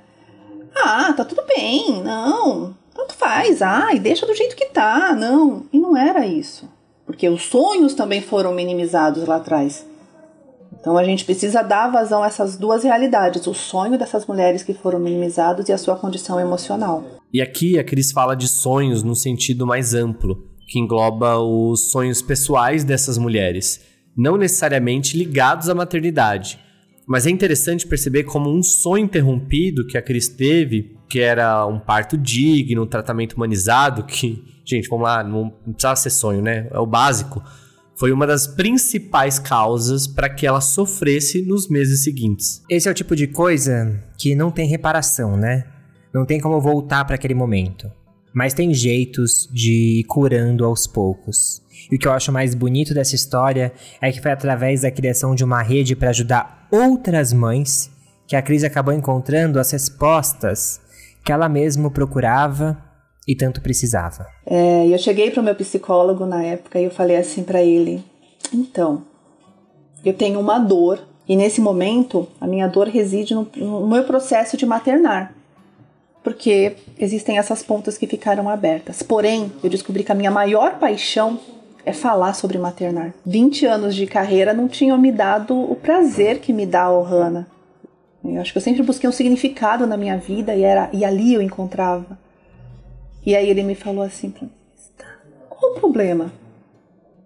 Ah, 0.74 1.12
tá 1.12 1.24
tudo 1.24 1.42
bem, 1.46 2.02
não, 2.02 2.74
tanto 2.92 3.14
faz, 3.14 3.62
ai, 3.62 3.98
deixa 4.00 4.26
do 4.26 4.34
jeito 4.34 4.56
que 4.56 4.66
tá, 4.66 5.14
não. 5.14 5.64
E 5.72 5.78
não 5.78 5.96
era 5.96 6.26
isso, 6.26 6.68
porque 7.06 7.28
os 7.28 7.44
sonhos 7.44 7.94
também 7.94 8.20
foram 8.20 8.52
minimizados 8.52 9.26
lá 9.26 9.36
atrás. 9.36 9.86
Então 10.80 10.96
a 10.96 11.04
gente 11.04 11.24
precisa 11.24 11.62
dar 11.62 11.90
vazão 11.90 12.22
a 12.22 12.26
essas 12.26 12.56
duas 12.56 12.82
realidades: 12.82 13.46
o 13.46 13.54
sonho 13.54 13.98
dessas 13.98 14.26
mulheres 14.26 14.62
que 14.62 14.74
foram 14.74 14.98
minimizados 14.98 15.68
e 15.68 15.72
a 15.72 15.78
sua 15.78 15.96
condição 15.96 16.40
emocional. 16.40 17.04
E 17.32 17.40
aqui 17.40 17.78
a 17.78 17.84
Cris 17.84 18.10
fala 18.10 18.34
de 18.34 18.48
sonhos 18.48 19.02
no 19.02 19.14
sentido 19.14 19.66
mais 19.66 19.94
amplo 19.94 20.48
que 20.66 20.78
engloba 20.78 21.38
os 21.38 21.90
sonhos 21.90 22.22
pessoais 22.22 22.84
dessas 22.84 23.18
mulheres, 23.18 23.80
não 24.16 24.36
necessariamente 24.36 25.18
ligados 25.18 25.68
à 25.68 25.74
maternidade. 25.74 26.60
Mas 27.06 27.26
é 27.26 27.30
interessante 27.30 27.88
perceber 27.88 28.22
como 28.22 28.48
um 28.48 28.62
sonho 28.62 29.04
interrompido 29.04 29.84
que 29.86 29.98
a 29.98 30.02
Cris 30.02 30.28
teve 30.28 30.96
que 31.10 31.20
era 31.20 31.66
um 31.66 31.80
parto 31.80 32.16
digno, 32.16 32.84
um 32.84 32.86
tratamento 32.86 33.34
humanizado, 33.34 34.04
que, 34.04 34.42
gente, 34.64 34.88
vamos 34.88 35.04
lá, 35.04 35.24
não 35.24 35.50
precisava 35.50 35.96
ser 35.96 36.10
sonho, 36.10 36.40
né? 36.40 36.68
É 36.70 36.78
o 36.78 36.86
básico. 36.86 37.42
Foi 38.00 38.12
uma 38.12 38.26
das 38.26 38.46
principais 38.46 39.38
causas 39.38 40.06
para 40.06 40.30
que 40.30 40.46
ela 40.46 40.62
sofresse 40.62 41.42
nos 41.42 41.68
meses 41.68 42.02
seguintes. 42.02 42.62
Esse 42.70 42.88
é 42.88 42.90
o 42.90 42.94
tipo 42.94 43.14
de 43.14 43.26
coisa 43.26 44.02
que 44.16 44.34
não 44.34 44.50
tem 44.50 44.66
reparação, 44.66 45.36
né? 45.36 45.66
Não 46.10 46.24
tem 46.24 46.40
como 46.40 46.58
voltar 46.62 47.04
para 47.04 47.16
aquele 47.16 47.34
momento. 47.34 47.92
Mas 48.32 48.54
tem 48.54 48.72
jeitos 48.72 49.46
de 49.52 50.00
ir 50.00 50.04
curando 50.04 50.64
aos 50.64 50.86
poucos. 50.86 51.60
E 51.92 51.96
o 51.96 51.98
que 51.98 52.08
eu 52.08 52.12
acho 52.12 52.32
mais 52.32 52.54
bonito 52.54 52.94
dessa 52.94 53.14
história 53.14 53.70
é 54.00 54.10
que 54.10 54.22
foi 54.22 54.30
através 54.30 54.80
da 54.80 54.90
criação 54.90 55.34
de 55.34 55.44
uma 55.44 55.60
rede 55.60 55.94
para 55.94 56.08
ajudar 56.08 56.68
outras 56.70 57.34
mães 57.34 57.90
que 58.26 58.34
a 58.34 58.40
Cris 58.40 58.64
acabou 58.64 58.94
encontrando 58.94 59.60
as 59.60 59.72
respostas 59.72 60.80
que 61.22 61.30
ela 61.30 61.50
mesma 61.50 61.90
procurava 61.90 62.82
e 63.30 63.36
tanto 63.36 63.60
precisava. 63.60 64.26
É, 64.44 64.88
eu 64.88 64.98
cheguei 64.98 65.30
para 65.30 65.40
o 65.40 65.44
meu 65.44 65.54
psicólogo 65.54 66.26
na 66.26 66.42
época 66.42 66.80
e 66.80 66.84
eu 66.84 66.90
falei 66.90 67.16
assim 67.16 67.44
para 67.44 67.62
ele: 67.62 68.02
então, 68.52 69.04
eu 70.04 70.12
tenho 70.12 70.40
uma 70.40 70.58
dor 70.58 70.98
e 71.28 71.36
nesse 71.36 71.60
momento 71.60 72.26
a 72.40 72.46
minha 72.46 72.66
dor 72.66 72.88
reside 72.88 73.32
no, 73.32 73.48
no 73.54 73.86
meu 73.86 74.02
processo 74.02 74.56
de 74.56 74.66
maternar 74.66 75.32
porque 76.22 76.76
existem 76.98 77.38
essas 77.38 77.62
pontas 77.62 77.96
que 77.96 78.06
ficaram 78.06 78.46
abertas. 78.50 79.02
Porém, 79.02 79.50
eu 79.64 79.70
descobri 79.70 80.04
que 80.04 80.12
a 80.12 80.14
minha 80.14 80.30
maior 80.30 80.78
paixão 80.78 81.40
é 81.82 81.94
falar 81.94 82.34
sobre 82.34 82.58
maternar. 82.58 83.14
20 83.24 83.64
anos 83.64 83.94
de 83.94 84.06
carreira 84.06 84.52
não 84.52 84.68
tinham 84.68 84.98
me 84.98 85.10
dado 85.10 85.58
o 85.58 85.74
prazer 85.74 86.40
que 86.40 86.52
me 86.52 86.66
dá 86.66 86.82
a 86.82 86.92
Ohana. 86.92 87.48
Eu 88.22 88.38
acho 88.38 88.52
que 88.52 88.58
eu 88.58 88.62
sempre 88.62 88.82
busquei 88.82 89.08
um 89.08 89.12
significado 89.12 89.86
na 89.86 89.96
minha 89.96 90.18
vida 90.18 90.54
e, 90.54 90.62
era, 90.62 90.90
e 90.92 91.06
ali 91.06 91.32
eu 91.32 91.40
encontrava. 91.40 92.18
E 93.24 93.36
aí 93.36 93.48
ele 93.48 93.62
me 93.62 93.74
falou 93.74 94.02
assim: 94.02 94.32
qual 95.48 95.72
o 95.72 95.80
problema 95.80 96.32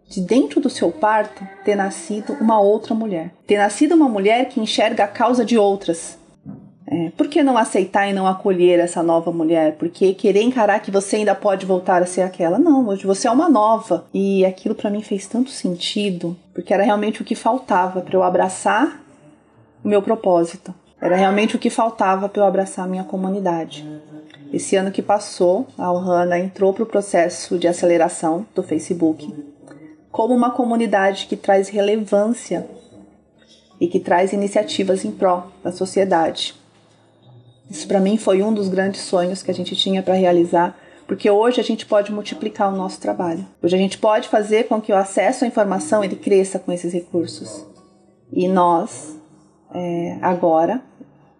de 0.08 0.20
dentro 0.20 0.60
do 0.60 0.70
seu 0.70 0.92
parto 0.92 1.46
ter 1.64 1.74
nascido 1.74 2.34
uma 2.34 2.60
outra 2.60 2.94
mulher? 2.94 3.32
Ter 3.46 3.58
nascido 3.58 3.94
uma 3.94 4.08
mulher 4.08 4.48
que 4.48 4.60
enxerga 4.60 5.04
a 5.04 5.08
causa 5.08 5.44
de 5.44 5.58
outras 5.58 6.18
é, 6.86 7.10
por 7.16 7.28
que 7.28 7.42
não 7.42 7.56
aceitar 7.56 8.08
e 8.08 8.12
não 8.12 8.26
acolher 8.26 8.78
essa 8.78 9.02
nova 9.02 9.32
mulher? 9.32 9.76
Porque 9.78 10.12
querer 10.12 10.42
encarar 10.42 10.80
que 10.80 10.90
você 10.90 11.16
ainda 11.16 11.34
pode 11.34 11.64
voltar 11.64 12.02
a 12.02 12.06
ser 12.06 12.22
aquela? 12.22 12.58
Não, 12.58 12.86
hoje 12.86 13.06
você 13.06 13.26
é 13.26 13.30
uma 13.30 13.48
nova. 13.48 14.04
E 14.12 14.44
aquilo 14.44 14.74
para 14.74 14.90
mim 14.90 15.02
fez 15.02 15.26
tanto 15.26 15.50
sentido, 15.50 16.36
porque 16.52 16.74
era 16.74 16.84
realmente 16.84 17.22
o 17.22 17.24
que 17.24 17.34
faltava 17.34 18.00
para 18.02 18.14
eu 18.14 18.22
abraçar 18.22 19.00
o 19.82 19.88
meu 19.88 20.02
propósito. 20.02 20.74
Era 21.04 21.16
realmente 21.16 21.54
o 21.54 21.58
que 21.58 21.68
faltava 21.68 22.30
para 22.30 22.40
eu 22.40 22.46
abraçar 22.46 22.86
a 22.86 22.88
minha 22.88 23.04
comunidade. 23.04 23.86
Esse 24.50 24.74
ano 24.74 24.90
que 24.90 25.02
passou, 25.02 25.66
a 25.76 25.92
Ohana 25.92 26.38
entrou 26.38 26.72
para 26.72 26.82
o 26.82 26.86
processo 26.86 27.58
de 27.58 27.68
aceleração 27.68 28.46
do 28.54 28.62
Facebook 28.62 29.30
como 30.10 30.32
uma 30.32 30.50
comunidade 30.52 31.26
que 31.26 31.36
traz 31.36 31.68
relevância 31.68 32.66
e 33.78 33.86
que 33.86 34.00
traz 34.00 34.32
iniciativas 34.32 35.04
em 35.04 35.10
prol 35.10 35.48
da 35.62 35.70
sociedade. 35.70 36.54
Isso 37.68 37.86
para 37.86 38.00
mim 38.00 38.16
foi 38.16 38.42
um 38.42 38.54
dos 38.54 38.68
grandes 38.68 39.02
sonhos 39.02 39.42
que 39.42 39.50
a 39.50 39.54
gente 39.54 39.76
tinha 39.76 40.02
para 40.02 40.14
realizar, 40.14 40.74
porque 41.06 41.28
hoje 41.28 41.60
a 41.60 41.64
gente 41.64 41.84
pode 41.84 42.12
multiplicar 42.12 42.72
o 42.72 42.76
nosso 42.76 42.98
trabalho. 42.98 43.44
Hoje 43.62 43.74
a 43.74 43.78
gente 43.78 43.98
pode 43.98 44.28
fazer 44.28 44.68
com 44.68 44.80
que 44.80 44.92
o 44.92 44.96
acesso 44.96 45.44
à 45.44 45.48
informação 45.48 46.02
ele 46.02 46.16
cresça 46.16 46.58
com 46.58 46.72
esses 46.72 46.94
recursos. 46.94 47.62
E 48.32 48.48
nós, 48.48 49.18
é, 49.74 50.16
agora, 50.22 50.80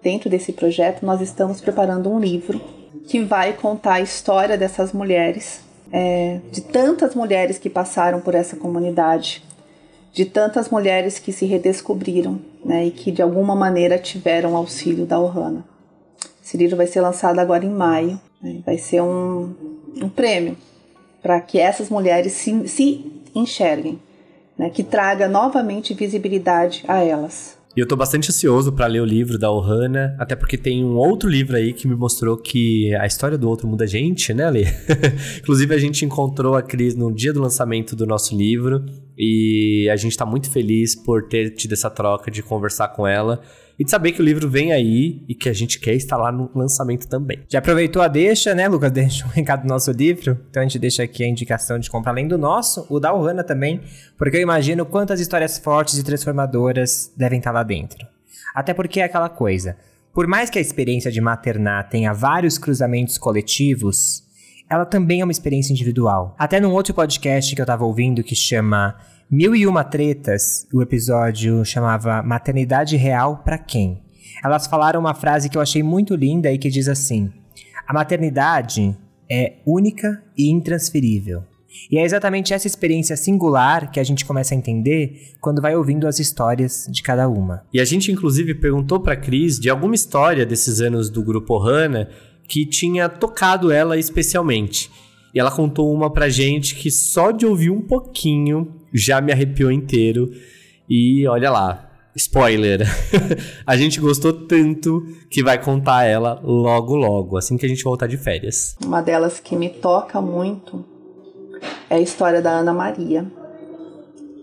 dentro 0.03 0.29
desse 0.29 0.53
projeto, 0.53 1.07
nós 1.07 1.21
estamos 1.21 1.61
preparando 1.61 2.11
um 2.11 2.19
livro 2.19 2.61
que 3.07 3.23
vai 3.23 3.53
contar 3.53 3.95
a 3.95 4.01
história 4.01 4.59
dessas 4.59 4.93
mulheres, 4.93 5.61
é, 5.93 6.41
de 6.51 6.61
tantas 6.61 7.15
mulheres 7.15 7.59
que 7.59 7.71
passaram 7.71 8.21
por 8.21 8.35
essa 8.35 8.57
comunidade, 8.57 9.43
de 10.13 10.25
tantas 10.25 10.69
mulheres 10.69 11.19
que 11.19 11.33
se 11.33 11.47
redescobriram 11.47 12.41
né, 12.65 12.87
e 12.87 12.91
que 12.91 13.11
de 13.11 13.23
alguma 13.23 13.55
maneira 13.55 13.99
tiveram 13.99 14.57
auxílio 14.57 15.07
da 15.07 15.19
Ohana. 15.19 15.65
Esse 16.45 16.57
livro 16.57 16.77
vai 16.77 16.87
ser 16.87 17.01
lançado 17.01 17.39
agora 17.39 17.65
em 17.65 17.71
maio. 17.71 18.21
Né? 18.41 18.61
Vai 18.65 18.77
ser 18.77 19.01
um, 19.01 19.55
um 19.97 20.09
prêmio 20.09 20.57
para 21.23 21.41
que 21.41 21.59
essas 21.59 21.89
mulheres 21.89 22.33
se, 22.33 22.69
se 22.69 23.23
enxerguem, 23.35 23.99
né? 24.57 24.69
que 24.69 24.83
traga 24.83 25.27
novamente 25.27 25.95
visibilidade 25.95 26.85
a 26.87 27.03
elas. 27.03 27.57
E 27.77 27.81
eu 27.81 27.89
tô 27.89 27.97
bastante 27.97 28.31
ansioso 28.31 28.73
para 28.73 28.87
ler 28.87 29.01
o 29.01 29.05
livro 29.05 29.37
da 29.37 29.51
Ohana, 29.51 30.15
até 30.19 30.37
porque 30.37 30.57
tem 30.57 30.85
um 30.85 30.97
outro 30.97 31.29
livro 31.29 31.57
aí 31.57 31.73
que 31.73 31.89
me 31.89 31.97
mostrou 31.97 32.37
que 32.37 32.95
a 32.95 33.05
história 33.05 33.37
do 33.37 33.49
outro 33.49 33.67
muda 33.67 33.83
a 33.83 33.87
gente, 33.87 34.33
né, 34.33 34.49
Lê? 34.49 34.65
Inclusive, 35.43 35.75
a 35.75 35.79
gente 35.79 36.05
encontrou 36.05 36.55
a 36.55 36.63
Cris 36.63 36.95
no 36.95 37.13
dia 37.13 37.33
do 37.33 37.41
lançamento 37.41 37.97
do 37.97 38.07
nosso 38.07 38.37
livro 38.37 38.85
e 39.17 39.89
a 39.91 39.97
gente 39.97 40.17
tá 40.17 40.27
muito 40.27 40.51
feliz 40.51 40.95
por 40.95 41.29
ter 41.29 41.51
tido 41.51 41.73
essa 41.73 41.91
troca 41.91 42.31
de 42.31 42.43
conversar 42.43 42.89
com 42.89 43.07
ela 43.07 43.41
e 43.79 43.85
de 43.85 43.91
saber 43.91 44.13
que 44.13 44.21
o 44.21 44.25
livro 44.25 44.49
vem 44.49 44.73
aí 44.73 45.23
e 45.29 45.35
que 45.35 45.49
a 45.49 45.53
gente 45.53 45.81
quer 45.81 45.95
estar 45.95 46.17
lá 46.17 46.31
no 46.31 46.51
lançamento 46.55 47.09
também. 47.09 47.41
Já 47.49 47.59
aproveitou 47.59 48.03
a 48.03 48.09
deixa, 48.09 48.55
né, 48.55 48.69
Lucas? 48.69 48.91
Deixa 48.91 49.27
um 49.27 49.31
recado 49.35 49.63
do 49.63 49.69
nosso 49.69 49.91
livro. 49.91 50.39
Então 50.51 50.63
a 50.63 50.65
gente 50.65 50.79
deixa 50.79 51.03
aqui 51.03 51.25
a 51.25 51.29
indicação 51.29 51.79
de 51.79 51.91
comprar 51.91 52.13
além 52.13 52.29
do 52.29 52.39
nosso, 52.39 52.87
o 52.89 53.01
da 53.01 53.13
Ohana 53.13 53.43
também, 53.43 53.81
porque 54.17 54.37
eu 54.37 54.41
imagino 54.41 54.87
quantas 54.87 55.21
histórias 55.21 55.59
fortes 55.59 55.99
e 55.99 56.05
transformadoras 56.05 57.13
devem 57.17 57.39
estar 57.39 57.53
lá 57.53 57.63
dentro. 57.63 58.07
Até 58.55 58.73
porque 58.73 59.01
é 59.01 59.05
aquela 59.05 59.29
coisa. 59.29 59.77
Por 60.13 60.29
mais 60.29 60.49
que 60.49 60.59
a 60.59 60.63
experiência 60.63 61.11
de 61.11 61.21
maternar 61.21 61.89
tenha 61.89 62.13
vários 62.13 62.57
cruzamentos 62.57 63.19
coletivos, 63.19 64.23
ela 64.69 64.85
também 64.85 65.21
é 65.21 65.25
uma 65.25 65.33
experiência 65.33 65.73
individual. 65.73 66.35
Até 66.39 66.61
num 66.61 66.73
outro 66.73 66.95
podcast 66.95 67.55
que 67.55 67.61
eu 67.61 67.67
tava 67.67 67.85
ouvindo 67.85 68.23
que 68.23 68.35
chama 68.35 68.97
Mil 69.31 69.55
e 69.55 69.67
Uma 69.67 69.85
Tretas, 69.85 70.67
o 70.73 70.83
episódio 70.83 71.65
chamava 71.65 72.23
Maternidade 72.23 72.97
Real 72.97 73.39
para 73.39 73.59
Quem? 73.59 74.03
Elas 74.43 74.67
falaram 74.67 75.01
uma 75.01 75.15
frase 75.15 75.49
que 75.49 75.57
eu 75.57 75.63
achei 75.63 75.83
muito 75.83 76.15
linda 76.15 76.51
e 76.51 76.59
que 76.59 76.71
diz 76.71 76.89
assim: 76.89 77.31
A 77.87 77.93
maternidade 77.93 78.97
é 79.31 79.55
única 79.67 80.23
e 80.37 80.51
intransferível. 80.51 81.45
E 81.91 81.99
é 81.99 82.05
exatamente 82.05 82.55
essa 82.55 82.67
experiência 82.67 83.17
singular 83.17 83.91
que 83.91 83.99
a 83.99 84.05
gente 84.05 84.25
começa 84.25 84.55
a 84.55 84.57
entender 84.57 85.33
quando 85.41 85.61
vai 85.61 85.75
ouvindo 85.75 86.07
as 86.07 86.19
histórias 86.19 86.87
de 86.91 87.03
cada 87.03 87.29
uma. 87.29 87.65
E 87.73 87.81
a 87.81 87.85
gente 87.85 88.13
inclusive 88.13 88.55
perguntou 88.55 89.01
para 89.01 89.17
Cris 89.17 89.59
de 89.59 89.69
alguma 89.69 89.95
história 89.95 90.47
desses 90.47 90.81
anos 90.81 91.11
do 91.11 91.23
grupo 91.23 91.59
Hanna 91.59 92.09
que 92.49 92.67
tinha 92.67 93.09
tocado 93.09 93.71
ela 93.71 93.99
especialmente. 93.99 94.91
E 95.35 95.41
ela 95.41 95.51
contou 95.51 95.93
uma 95.93 96.11
pra 96.13 96.29
gente 96.29 96.77
que 96.77 96.91
só 96.91 97.31
de 97.31 97.45
ouvir 97.45 97.71
um 97.71 97.81
pouquinho 97.81 98.73
já 98.93 99.21
me 99.21 99.33
arrepiou 99.33 99.73
inteiro. 99.73 100.31
E 100.89 101.27
olha 101.27 101.51
lá, 101.51 101.91
spoiler. 102.15 102.87
a 103.67 103.77
gente 103.77 104.01
gostou 104.01 104.33
tanto 104.33 105.03
que 105.29 105.43
vai 105.43 105.61
contar 105.61 106.05
ela 106.05 106.41
logo 106.43 106.95
logo, 106.95 107.37
assim 107.37 107.57
que 107.57 107.67
a 107.67 107.69
gente 107.69 107.83
voltar 107.83 108.07
de 108.07 108.17
férias. 108.17 108.77
Uma 108.85 109.03
delas 109.03 109.41
que 109.41 109.57
me 109.57 109.69
toca 109.69 110.21
muito 110.21 110.85
é 111.91 111.97
a 111.97 112.01
história 112.01 112.41
da 112.41 112.51
Ana 112.51 112.73
Maria, 112.73 113.27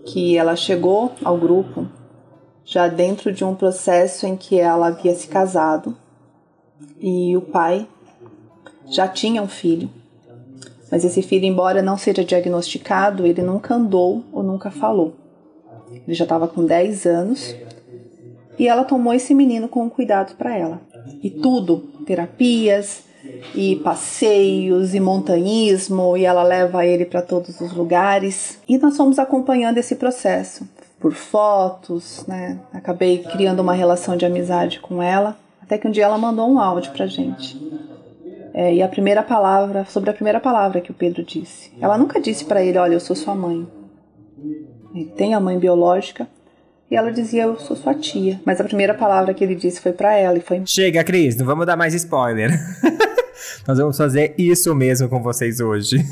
que 0.04 0.36
ela 0.36 0.56
chegou 0.56 1.14
ao 1.24 1.38
grupo 1.38 1.88
já 2.64 2.86
dentro 2.86 3.32
de 3.32 3.44
um 3.44 3.54
processo 3.54 4.26
em 4.26 4.36
que 4.36 4.58
ela 4.58 4.88
havia 4.88 5.14
se 5.14 5.26
casado 5.26 5.96
e 7.00 7.36
o 7.36 7.40
pai 7.40 7.86
já 8.86 9.08
tinha 9.08 9.42
um 9.42 9.48
filho. 9.48 9.90
Mas 10.90 11.04
esse 11.04 11.22
filho, 11.22 11.46
embora 11.46 11.80
não 11.80 11.96
seja 11.96 12.24
diagnosticado, 12.24 13.26
ele 13.26 13.42
nunca 13.42 13.74
andou 13.74 14.22
ou 14.30 14.42
nunca 14.42 14.70
falou. 14.70 15.14
Ele 15.90 16.14
já 16.14 16.24
estava 16.24 16.46
com 16.46 16.64
10 16.64 17.06
anos 17.06 17.54
e 18.58 18.68
ela 18.68 18.84
tomou 18.84 19.14
esse 19.14 19.34
menino 19.34 19.68
com 19.68 19.88
cuidado 19.88 20.36
para 20.36 20.56
ela. 20.56 20.80
E 21.22 21.30
tudo, 21.30 21.78
terapias, 22.06 23.04
e 23.54 23.76
passeios, 23.76 24.94
e 24.94 25.00
montanhismo, 25.00 26.16
e 26.16 26.24
ela 26.24 26.42
leva 26.42 26.84
ele 26.84 27.04
para 27.04 27.22
todos 27.22 27.60
os 27.60 27.72
lugares. 27.72 28.58
E 28.68 28.78
nós 28.78 28.96
fomos 28.96 29.18
acompanhando 29.18 29.78
esse 29.78 29.96
processo 29.96 30.68
por 31.00 31.12
fotos, 31.12 32.24
né? 32.26 32.60
Acabei 32.72 33.18
criando 33.18 33.60
uma 33.60 33.72
relação 33.72 34.16
de 34.16 34.24
amizade 34.24 34.80
com 34.80 35.02
ela, 35.02 35.36
até 35.62 35.78
que 35.78 35.86
um 35.86 35.90
dia 35.90 36.04
ela 36.04 36.18
mandou 36.18 36.50
um 36.50 36.58
áudio 36.58 36.92
pra 36.92 37.06
gente. 37.06 37.60
É, 38.54 38.74
e 38.74 38.82
a 38.82 38.88
primeira 38.88 39.22
palavra, 39.22 39.84
sobre 39.86 40.10
a 40.10 40.12
primeira 40.12 40.38
palavra 40.38 40.80
que 40.80 40.90
o 40.90 40.94
Pedro 40.94 41.24
disse. 41.24 41.72
Ela 41.80 41.96
nunca 41.96 42.20
disse 42.20 42.44
para 42.44 42.62
ele: 42.62 42.76
Olha, 42.76 42.94
eu 42.94 43.00
sou 43.00 43.16
sua 43.16 43.34
mãe. 43.34 43.66
Ele 44.94 45.06
tem 45.16 45.34
a 45.34 45.40
mãe 45.40 45.58
biológica. 45.58 46.28
E 46.90 46.96
ela 46.96 47.10
dizia: 47.10 47.44
Eu 47.44 47.58
sou 47.58 47.74
sua 47.74 47.94
tia. 47.94 48.40
Mas 48.44 48.60
a 48.60 48.64
primeira 48.64 48.92
palavra 48.92 49.32
que 49.32 49.42
ele 49.42 49.54
disse 49.54 49.80
foi 49.80 49.92
para 49.92 50.14
ela 50.14 50.36
e 50.36 50.42
foi. 50.42 50.62
Chega, 50.66 51.02
Cris, 51.02 51.36
não 51.36 51.46
vamos 51.46 51.64
dar 51.64 51.76
mais 51.76 51.94
spoiler. 51.94 52.50
Nós 53.66 53.78
vamos 53.78 53.96
fazer 53.96 54.34
isso 54.36 54.74
mesmo 54.74 55.08
com 55.08 55.22
vocês 55.22 55.60
hoje. 55.60 55.96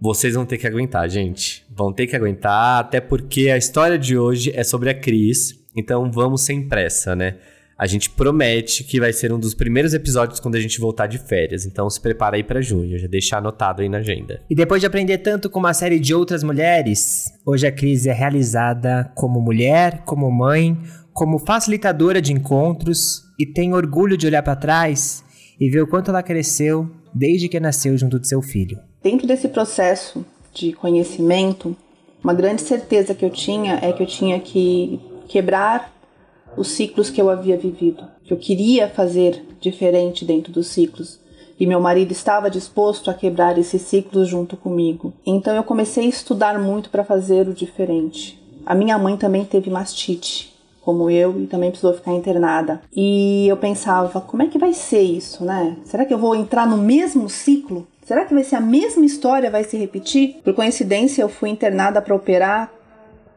Vocês 0.00 0.34
vão 0.34 0.44
ter 0.44 0.58
que 0.58 0.66
aguentar, 0.66 1.08
gente. 1.08 1.64
Vão 1.70 1.92
ter 1.92 2.08
que 2.08 2.16
aguentar, 2.16 2.80
até 2.80 3.00
porque 3.00 3.50
a 3.50 3.56
história 3.56 3.96
de 3.96 4.18
hoje 4.18 4.50
é 4.52 4.64
sobre 4.64 4.90
a 4.90 4.94
Cris. 4.94 5.56
Então 5.76 6.10
vamos 6.10 6.42
sem 6.42 6.68
pressa, 6.68 7.14
né? 7.14 7.36
A 7.82 7.86
gente 7.88 8.08
promete 8.10 8.84
que 8.84 9.00
vai 9.00 9.12
ser 9.12 9.32
um 9.32 9.40
dos 9.40 9.54
primeiros 9.54 9.92
episódios 9.92 10.38
quando 10.38 10.54
a 10.54 10.60
gente 10.60 10.78
voltar 10.78 11.08
de 11.08 11.18
férias. 11.18 11.66
Então 11.66 11.90
se 11.90 12.00
prepara 12.00 12.36
aí 12.36 12.44
para 12.44 12.62
junho, 12.62 12.96
já 12.96 13.08
deixa 13.08 13.38
anotado 13.38 13.82
aí 13.82 13.88
na 13.88 13.98
agenda. 13.98 14.40
E 14.48 14.54
depois 14.54 14.80
de 14.80 14.86
aprender 14.86 15.18
tanto 15.18 15.50
com 15.50 15.58
uma 15.58 15.74
série 15.74 15.98
de 15.98 16.14
outras 16.14 16.44
mulheres, 16.44 17.24
hoje 17.44 17.66
a 17.66 17.72
Cris 17.72 18.06
é 18.06 18.12
realizada 18.12 19.10
como 19.16 19.40
mulher, 19.40 20.04
como 20.04 20.30
mãe, 20.30 20.78
como 21.12 21.40
facilitadora 21.40 22.22
de 22.22 22.32
encontros 22.32 23.24
e 23.36 23.44
tem 23.44 23.74
orgulho 23.74 24.16
de 24.16 24.28
olhar 24.28 24.44
para 24.44 24.54
trás 24.54 25.24
e 25.60 25.68
ver 25.68 25.82
o 25.82 25.88
quanto 25.88 26.12
ela 26.12 26.22
cresceu 26.22 26.88
desde 27.12 27.48
que 27.48 27.58
nasceu 27.58 27.98
junto 27.98 28.20
de 28.20 28.28
seu 28.28 28.40
filho. 28.40 28.78
Dentro 29.02 29.26
desse 29.26 29.48
processo 29.48 30.24
de 30.54 30.72
conhecimento, 30.72 31.76
uma 32.22 32.32
grande 32.32 32.62
certeza 32.62 33.12
que 33.12 33.24
eu 33.24 33.30
tinha 33.30 33.80
é 33.82 33.92
que 33.92 34.04
eu 34.04 34.06
tinha 34.06 34.38
que 34.38 35.00
quebrar 35.26 35.92
os 36.56 36.68
ciclos 36.68 37.10
que 37.10 37.20
eu 37.20 37.30
havia 37.30 37.56
vivido, 37.56 38.04
que 38.24 38.32
eu 38.32 38.36
queria 38.36 38.88
fazer 38.88 39.44
diferente 39.60 40.24
dentro 40.24 40.52
dos 40.52 40.68
ciclos. 40.68 41.20
E 41.58 41.66
meu 41.66 41.80
marido 41.80 42.10
estava 42.10 42.50
disposto 42.50 43.10
a 43.10 43.14
quebrar 43.14 43.56
esses 43.58 43.82
ciclos 43.82 44.28
junto 44.28 44.56
comigo. 44.56 45.12
Então 45.24 45.54
eu 45.54 45.62
comecei 45.62 46.06
a 46.06 46.08
estudar 46.08 46.58
muito 46.58 46.90
para 46.90 47.04
fazer 47.04 47.48
o 47.48 47.54
diferente. 47.54 48.40
A 48.66 48.74
minha 48.74 48.98
mãe 48.98 49.16
também 49.16 49.44
teve 49.44 49.70
mastite, 49.70 50.52
como 50.80 51.08
eu, 51.08 51.40
e 51.40 51.46
também 51.46 51.70
precisou 51.70 51.94
ficar 51.94 52.12
internada. 52.12 52.80
E 52.94 53.46
eu 53.46 53.56
pensava, 53.56 54.20
como 54.20 54.42
é 54.42 54.48
que 54.48 54.58
vai 54.58 54.72
ser 54.72 55.02
isso, 55.02 55.44
né? 55.44 55.76
Será 55.84 56.04
que 56.04 56.12
eu 56.12 56.18
vou 56.18 56.34
entrar 56.34 56.66
no 56.66 56.76
mesmo 56.76 57.28
ciclo? 57.28 57.86
Será 58.04 58.24
que 58.24 58.34
vai 58.34 58.42
ser 58.42 58.56
a 58.56 58.60
mesma 58.60 59.04
história, 59.04 59.50
vai 59.50 59.62
se 59.62 59.76
repetir? 59.76 60.40
Por 60.42 60.54
coincidência, 60.54 61.22
eu 61.22 61.28
fui 61.28 61.50
internada 61.50 62.02
para 62.02 62.14
operar 62.14 62.72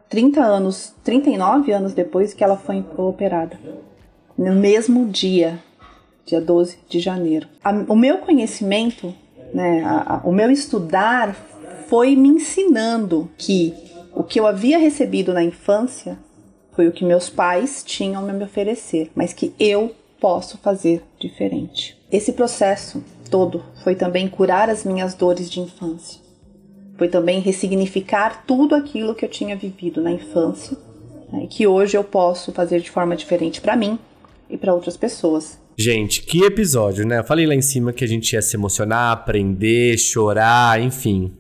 30 0.10 0.42
anos, 0.42 0.94
39 1.04 1.72
anos 1.72 1.94
depois 1.94 2.34
que 2.34 2.44
ela 2.44 2.58
foi 2.58 2.84
operada. 2.98 3.60
No 4.38 4.54
mesmo 4.54 5.08
dia, 5.08 5.60
dia 6.26 6.42
12 6.42 6.78
de 6.90 7.00
janeiro. 7.00 7.48
A, 7.64 7.72
o 7.88 7.96
meu 7.96 8.18
conhecimento, 8.20 9.14
né, 9.54 9.84
a, 9.84 10.16
a, 10.16 10.18
o 10.24 10.32
meu 10.32 10.52
estudar 10.52 11.34
foi 11.88 12.16
me 12.16 12.30
ensinando 12.30 13.30
que 13.38 13.74
o 14.14 14.24
que 14.24 14.40
eu 14.40 14.48
havia 14.48 14.78
recebido 14.78 15.34
na 15.34 15.44
infância 15.44 16.18
foi 16.74 16.88
o 16.88 16.92
que 16.92 17.06
meus 17.06 17.30
pais 17.30 17.84
tinham 17.86 18.28
a 18.28 18.34
me 18.34 18.44
oferecer, 18.44 19.12
mas 19.16 19.34
que 19.34 19.54
eu 19.60 19.96
posso 20.20 20.58
fazer 20.58 21.04
diferente. 21.20 21.98
Esse 22.12 22.34
processo 22.34 23.04
todo 23.30 23.64
foi 23.84 23.96
também 23.96 24.28
curar 24.28 24.70
as 24.70 24.84
minhas 24.84 25.14
dores 25.14 25.50
de 25.50 25.60
infância. 25.60 26.25
Foi 26.98 27.08
também 27.08 27.40
ressignificar 27.40 28.46
tudo 28.46 28.76
aquilo 28.76 29.14
que 29.14 29.26
eu 29.26 29.30
tinha 29.30 29.56
vivido 29.56 30.02
na 30.02 30.12
infância, 30.12 30.78
né, 31.32 31.48
que 31.50 31.68
hoje 31.68 31.98
eu 31.98 32.04
posso 32.04 32.52
fazer 32.52 32.80
de 32.80 32.90
forma 32.90 33.16
diferente 33.16 33.60
para 33.60 33.76
mim 33.76 34.00
e 34.50 34.58
para 34.58 34.74
outras 34.74 34.96
pessoas. 34.96 35.60
Gente, 35.78 36.22
que 36.22 36.44
episódio, 36.44 37.06
né? 37.06 37.20
Eu 37.20 37.24
falei 37.26 37.46
lá 37.46 37.54
em 37.54 37.62
cima 37.62 37.92
que 37.92 38.04
a 38.04 38.08
gente 38.08 38.32
ia 38.32 38.42
se 38.42 38.56
emocionar, 38.56 39.12
aprender, 39.12 39.98
chorar, 39.98 40.82
enfim. 40.82 41.34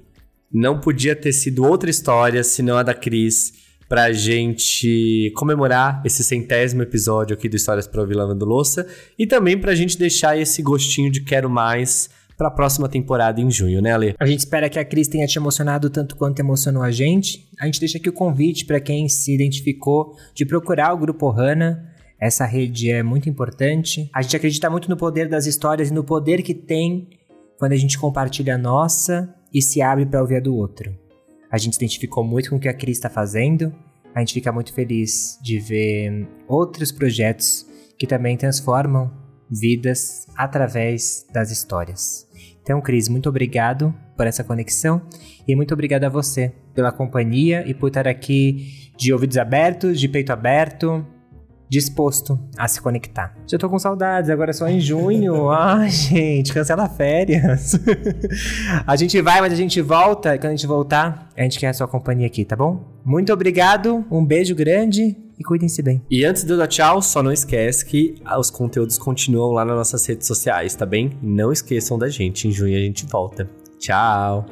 Não 0.51 0.79
podia 0.79 1.15
ter 1.15 1.31
sido 1.31 1.63
outra 1.63 1.89
história 1.89 2.43
senão 2.43 2.77
a 2.77 2.83
da 2.83 2.93
Cris 2.93 3.53
pra 3.87 4.11
gente 4.11 5.31
comemorar 5.35 6.01
esse 6.03 6.23
centésimo 6.23 6.81
episódio 6.81 7.33
aqui 7.33 7.47
do 7.47 7.55
Histórias 7.55 7.87
para 7.87 8.01
ouvir 8.01 8.15
Lavando 8.15 8.45
Louça 8.45 8.85
e 9.17 9.25
também 9.25 9.57
pra 9.57 9.75
gente 9.75 9.97
deixar 9.97 10.37
esse 10.37 10.61
gostinho 10.61 11.11
de 11.11 11.21
quero 11.21 11.49
mais 11.49 12.09
para 12.37 12.47
a 12.47 12.51
próxima 12.51 12.89
temporada 12.89 13.39
em 13.39 13.49
junho, 13.49 13.81
né, 13.81 13.93
Ale? 13.93 14.15
A 14.19 14.25
gente 14.25 14.39
espera 14.39 14.69
que 14.69 14.77
a 14.77 14.85
Cris 14.85 15.07
tenha 15.07 15.25
te 15.25 15.37
emocionado 15.37 15.89
tanto 15.89 16.15
quanto 16.15 16.39
emocionou 16.39 16.83
a 16.83 16.91
gente. 16.91 17.49
A 17.59 17.65
gente 17.65 17.79
deixa 17.79 17.97
aqui 17.97 18.09
o 18.09 18.13
convite 18.13 18.65
para 18.65 18.79
quem 18.79 19.07
se 19.07 19.33
identificou 19.33 20.15
de 20.33 20.45
procurar 20.45 20.93
o 20.93 20.97
Grupo 20.97 21.29
Hanna. 21.29 21.91
Essa 22.19 22.45
rede 22.45 22.91
é 22.91 23.03
muito 23.03 23.29
importante. 23.29 24.09
A 24.13 24.21
gente 24.21 24.35
acredita 24.35 24.69
muito 24.69 24.89
no 24.89 24.97
poder 24.97 25.29
das 25.29 25.45
histórias 25.45 25.89
e 25.89 25.93
no 25.93 26.03
poder 26.03 26.41
que 26.41 26.53
tem 26.53 27.09
quando 27.57 27.71
a 27.71 27.77
gente 27.77 27.97
compartilha 27.97 28.55
a 28.55 28.57
nossa 28.57 29.33
e 29.53 29.61
se 29.61 29.81
abre 29.81 30.05
para 30.05 30.21
ouvir 30.21 30.37
a 30.37 30.39
do 30.39 30.55
outro. 30.55 30.93
A 31.49 31.57
gente 31.57 31.75
se 31.75 31.79
identificou 31.79 32.23
muito 32.23 32.49
com 32.49 32.57
o 32.57 32.59
que 32.59 32.67
a 32.67 32.73
Cris 32.73 32.97
está 32.97 33.09
fazendo. 33.09 33.73
A 34.13 34.19
gente 34.19 34.33
fica 34.33 34.51
muito 34.51 34.73
feliz 34.73 35.37
de 35.41 35.59
ver 35.59 36.27
outros 36.47 36.91
projetos 36.91 37.65
que 37.97 38.05
também 38.05 38.35
transformam 38.35 39.24
vidas 39.49 40.27
através 40.35 41.25
das 41.33 41.51
histórias. 41.51 42.27
Então, 42.61 42.81
Cris, 42.81 43.07
muito 43.07 43.29
obrigado 43.29 43.93
por 44.17 44.25
essa 44.25 44.43
conexão 44.43 45.01
e 45.47 45.55
muito 45.55 45.73
obrigado 45.73 46.05
a 46.05 46.09
você 46.09 46.51
pela 46.73 46.91
companhia 46.91 47.63
e 47.67 47.73
por 47.73 47.87
estar 47.87 48.07
aqui 48.07 48.91
de 48.97 49.13
ouvidos 49.13 49.37
abertos, 49.37 49.99
de 49.99 50.07
peito 50.07 50.33
aberto, 50.33 51.05
disposto 51.69 52.39
a 52.57 52.67
se 52.67 52.81
conectar. 52.81 53.35
Já 53.47 53.57
tô 53.57 53.69
com 53.69 53.77
saudades, 53.77 54.29
agora 54.29 54.51
é 54.51 54.53
só 54.53 54.67
em 54.67 54.79
junho. 54.79 55.49
Ai, 55.51 55.89
gente, 55.89 56.53
cancela 56.53 56.87
férias. 56.89 57.79
a 58.85 58.95
gente 58.95 59.21
vai, 59.21 59.41
mas 59.41 59.53
a 59.53 59.55
gente 59.55 59.81
volta. 59.81 60.35
E 60.35 60.39
quando 60.39 60.53
a 60.53 60.55
gente 60.55 60.67
voltar, 60.67 61.29
a 61.35 61.43
gente 61.43 61.59
quer 61.59 61.67
a 61.67 61.73
sua 61.73 61.87
companhia 61.87 62.27
aqui, 62.27 62.45
tá 62.45 62.55
bom? 62.55 62.83
Muito 63.03 63.31
obrigado, 63.31 64.05
um 64.09 64.25
beijo 64.25 64.55
grande 64.55 65.15
e 65.37 65.43
cuidem-se 65.43 65.81
bem. 65.81 66.01
E 66.09 66.25
antes 66.25 66.43
de 66.43 66.51
eu 66.51 66.57
dar 66.57 66.67
tchau, 66.67 67.01
só 67.01 67.21
não 67.21 67.31
esquece 67.31 67.85
que 67.85 68.15
os 68.37 68.49
conteúdos 68.49 68.97
continuam 68.97 69.51
lá 69.51 69.65
nas 69.65 69.75
nossas 69.75 70.05
redes 70.05 70.27
sociais, 70.27 70.75
tá 70.75 70.85
bem? 70.85 71.17
Não 71.21 71.51
esqueçam 71.51 71.97
da 71.97 72.09
gente, 72.09 72.47
em 72.47 72.51
junho 72.51 72.75
a 72.75 72.81
gente 72.81 73.05
volta. 73.05 73.49
Tchau! 73.79 74.45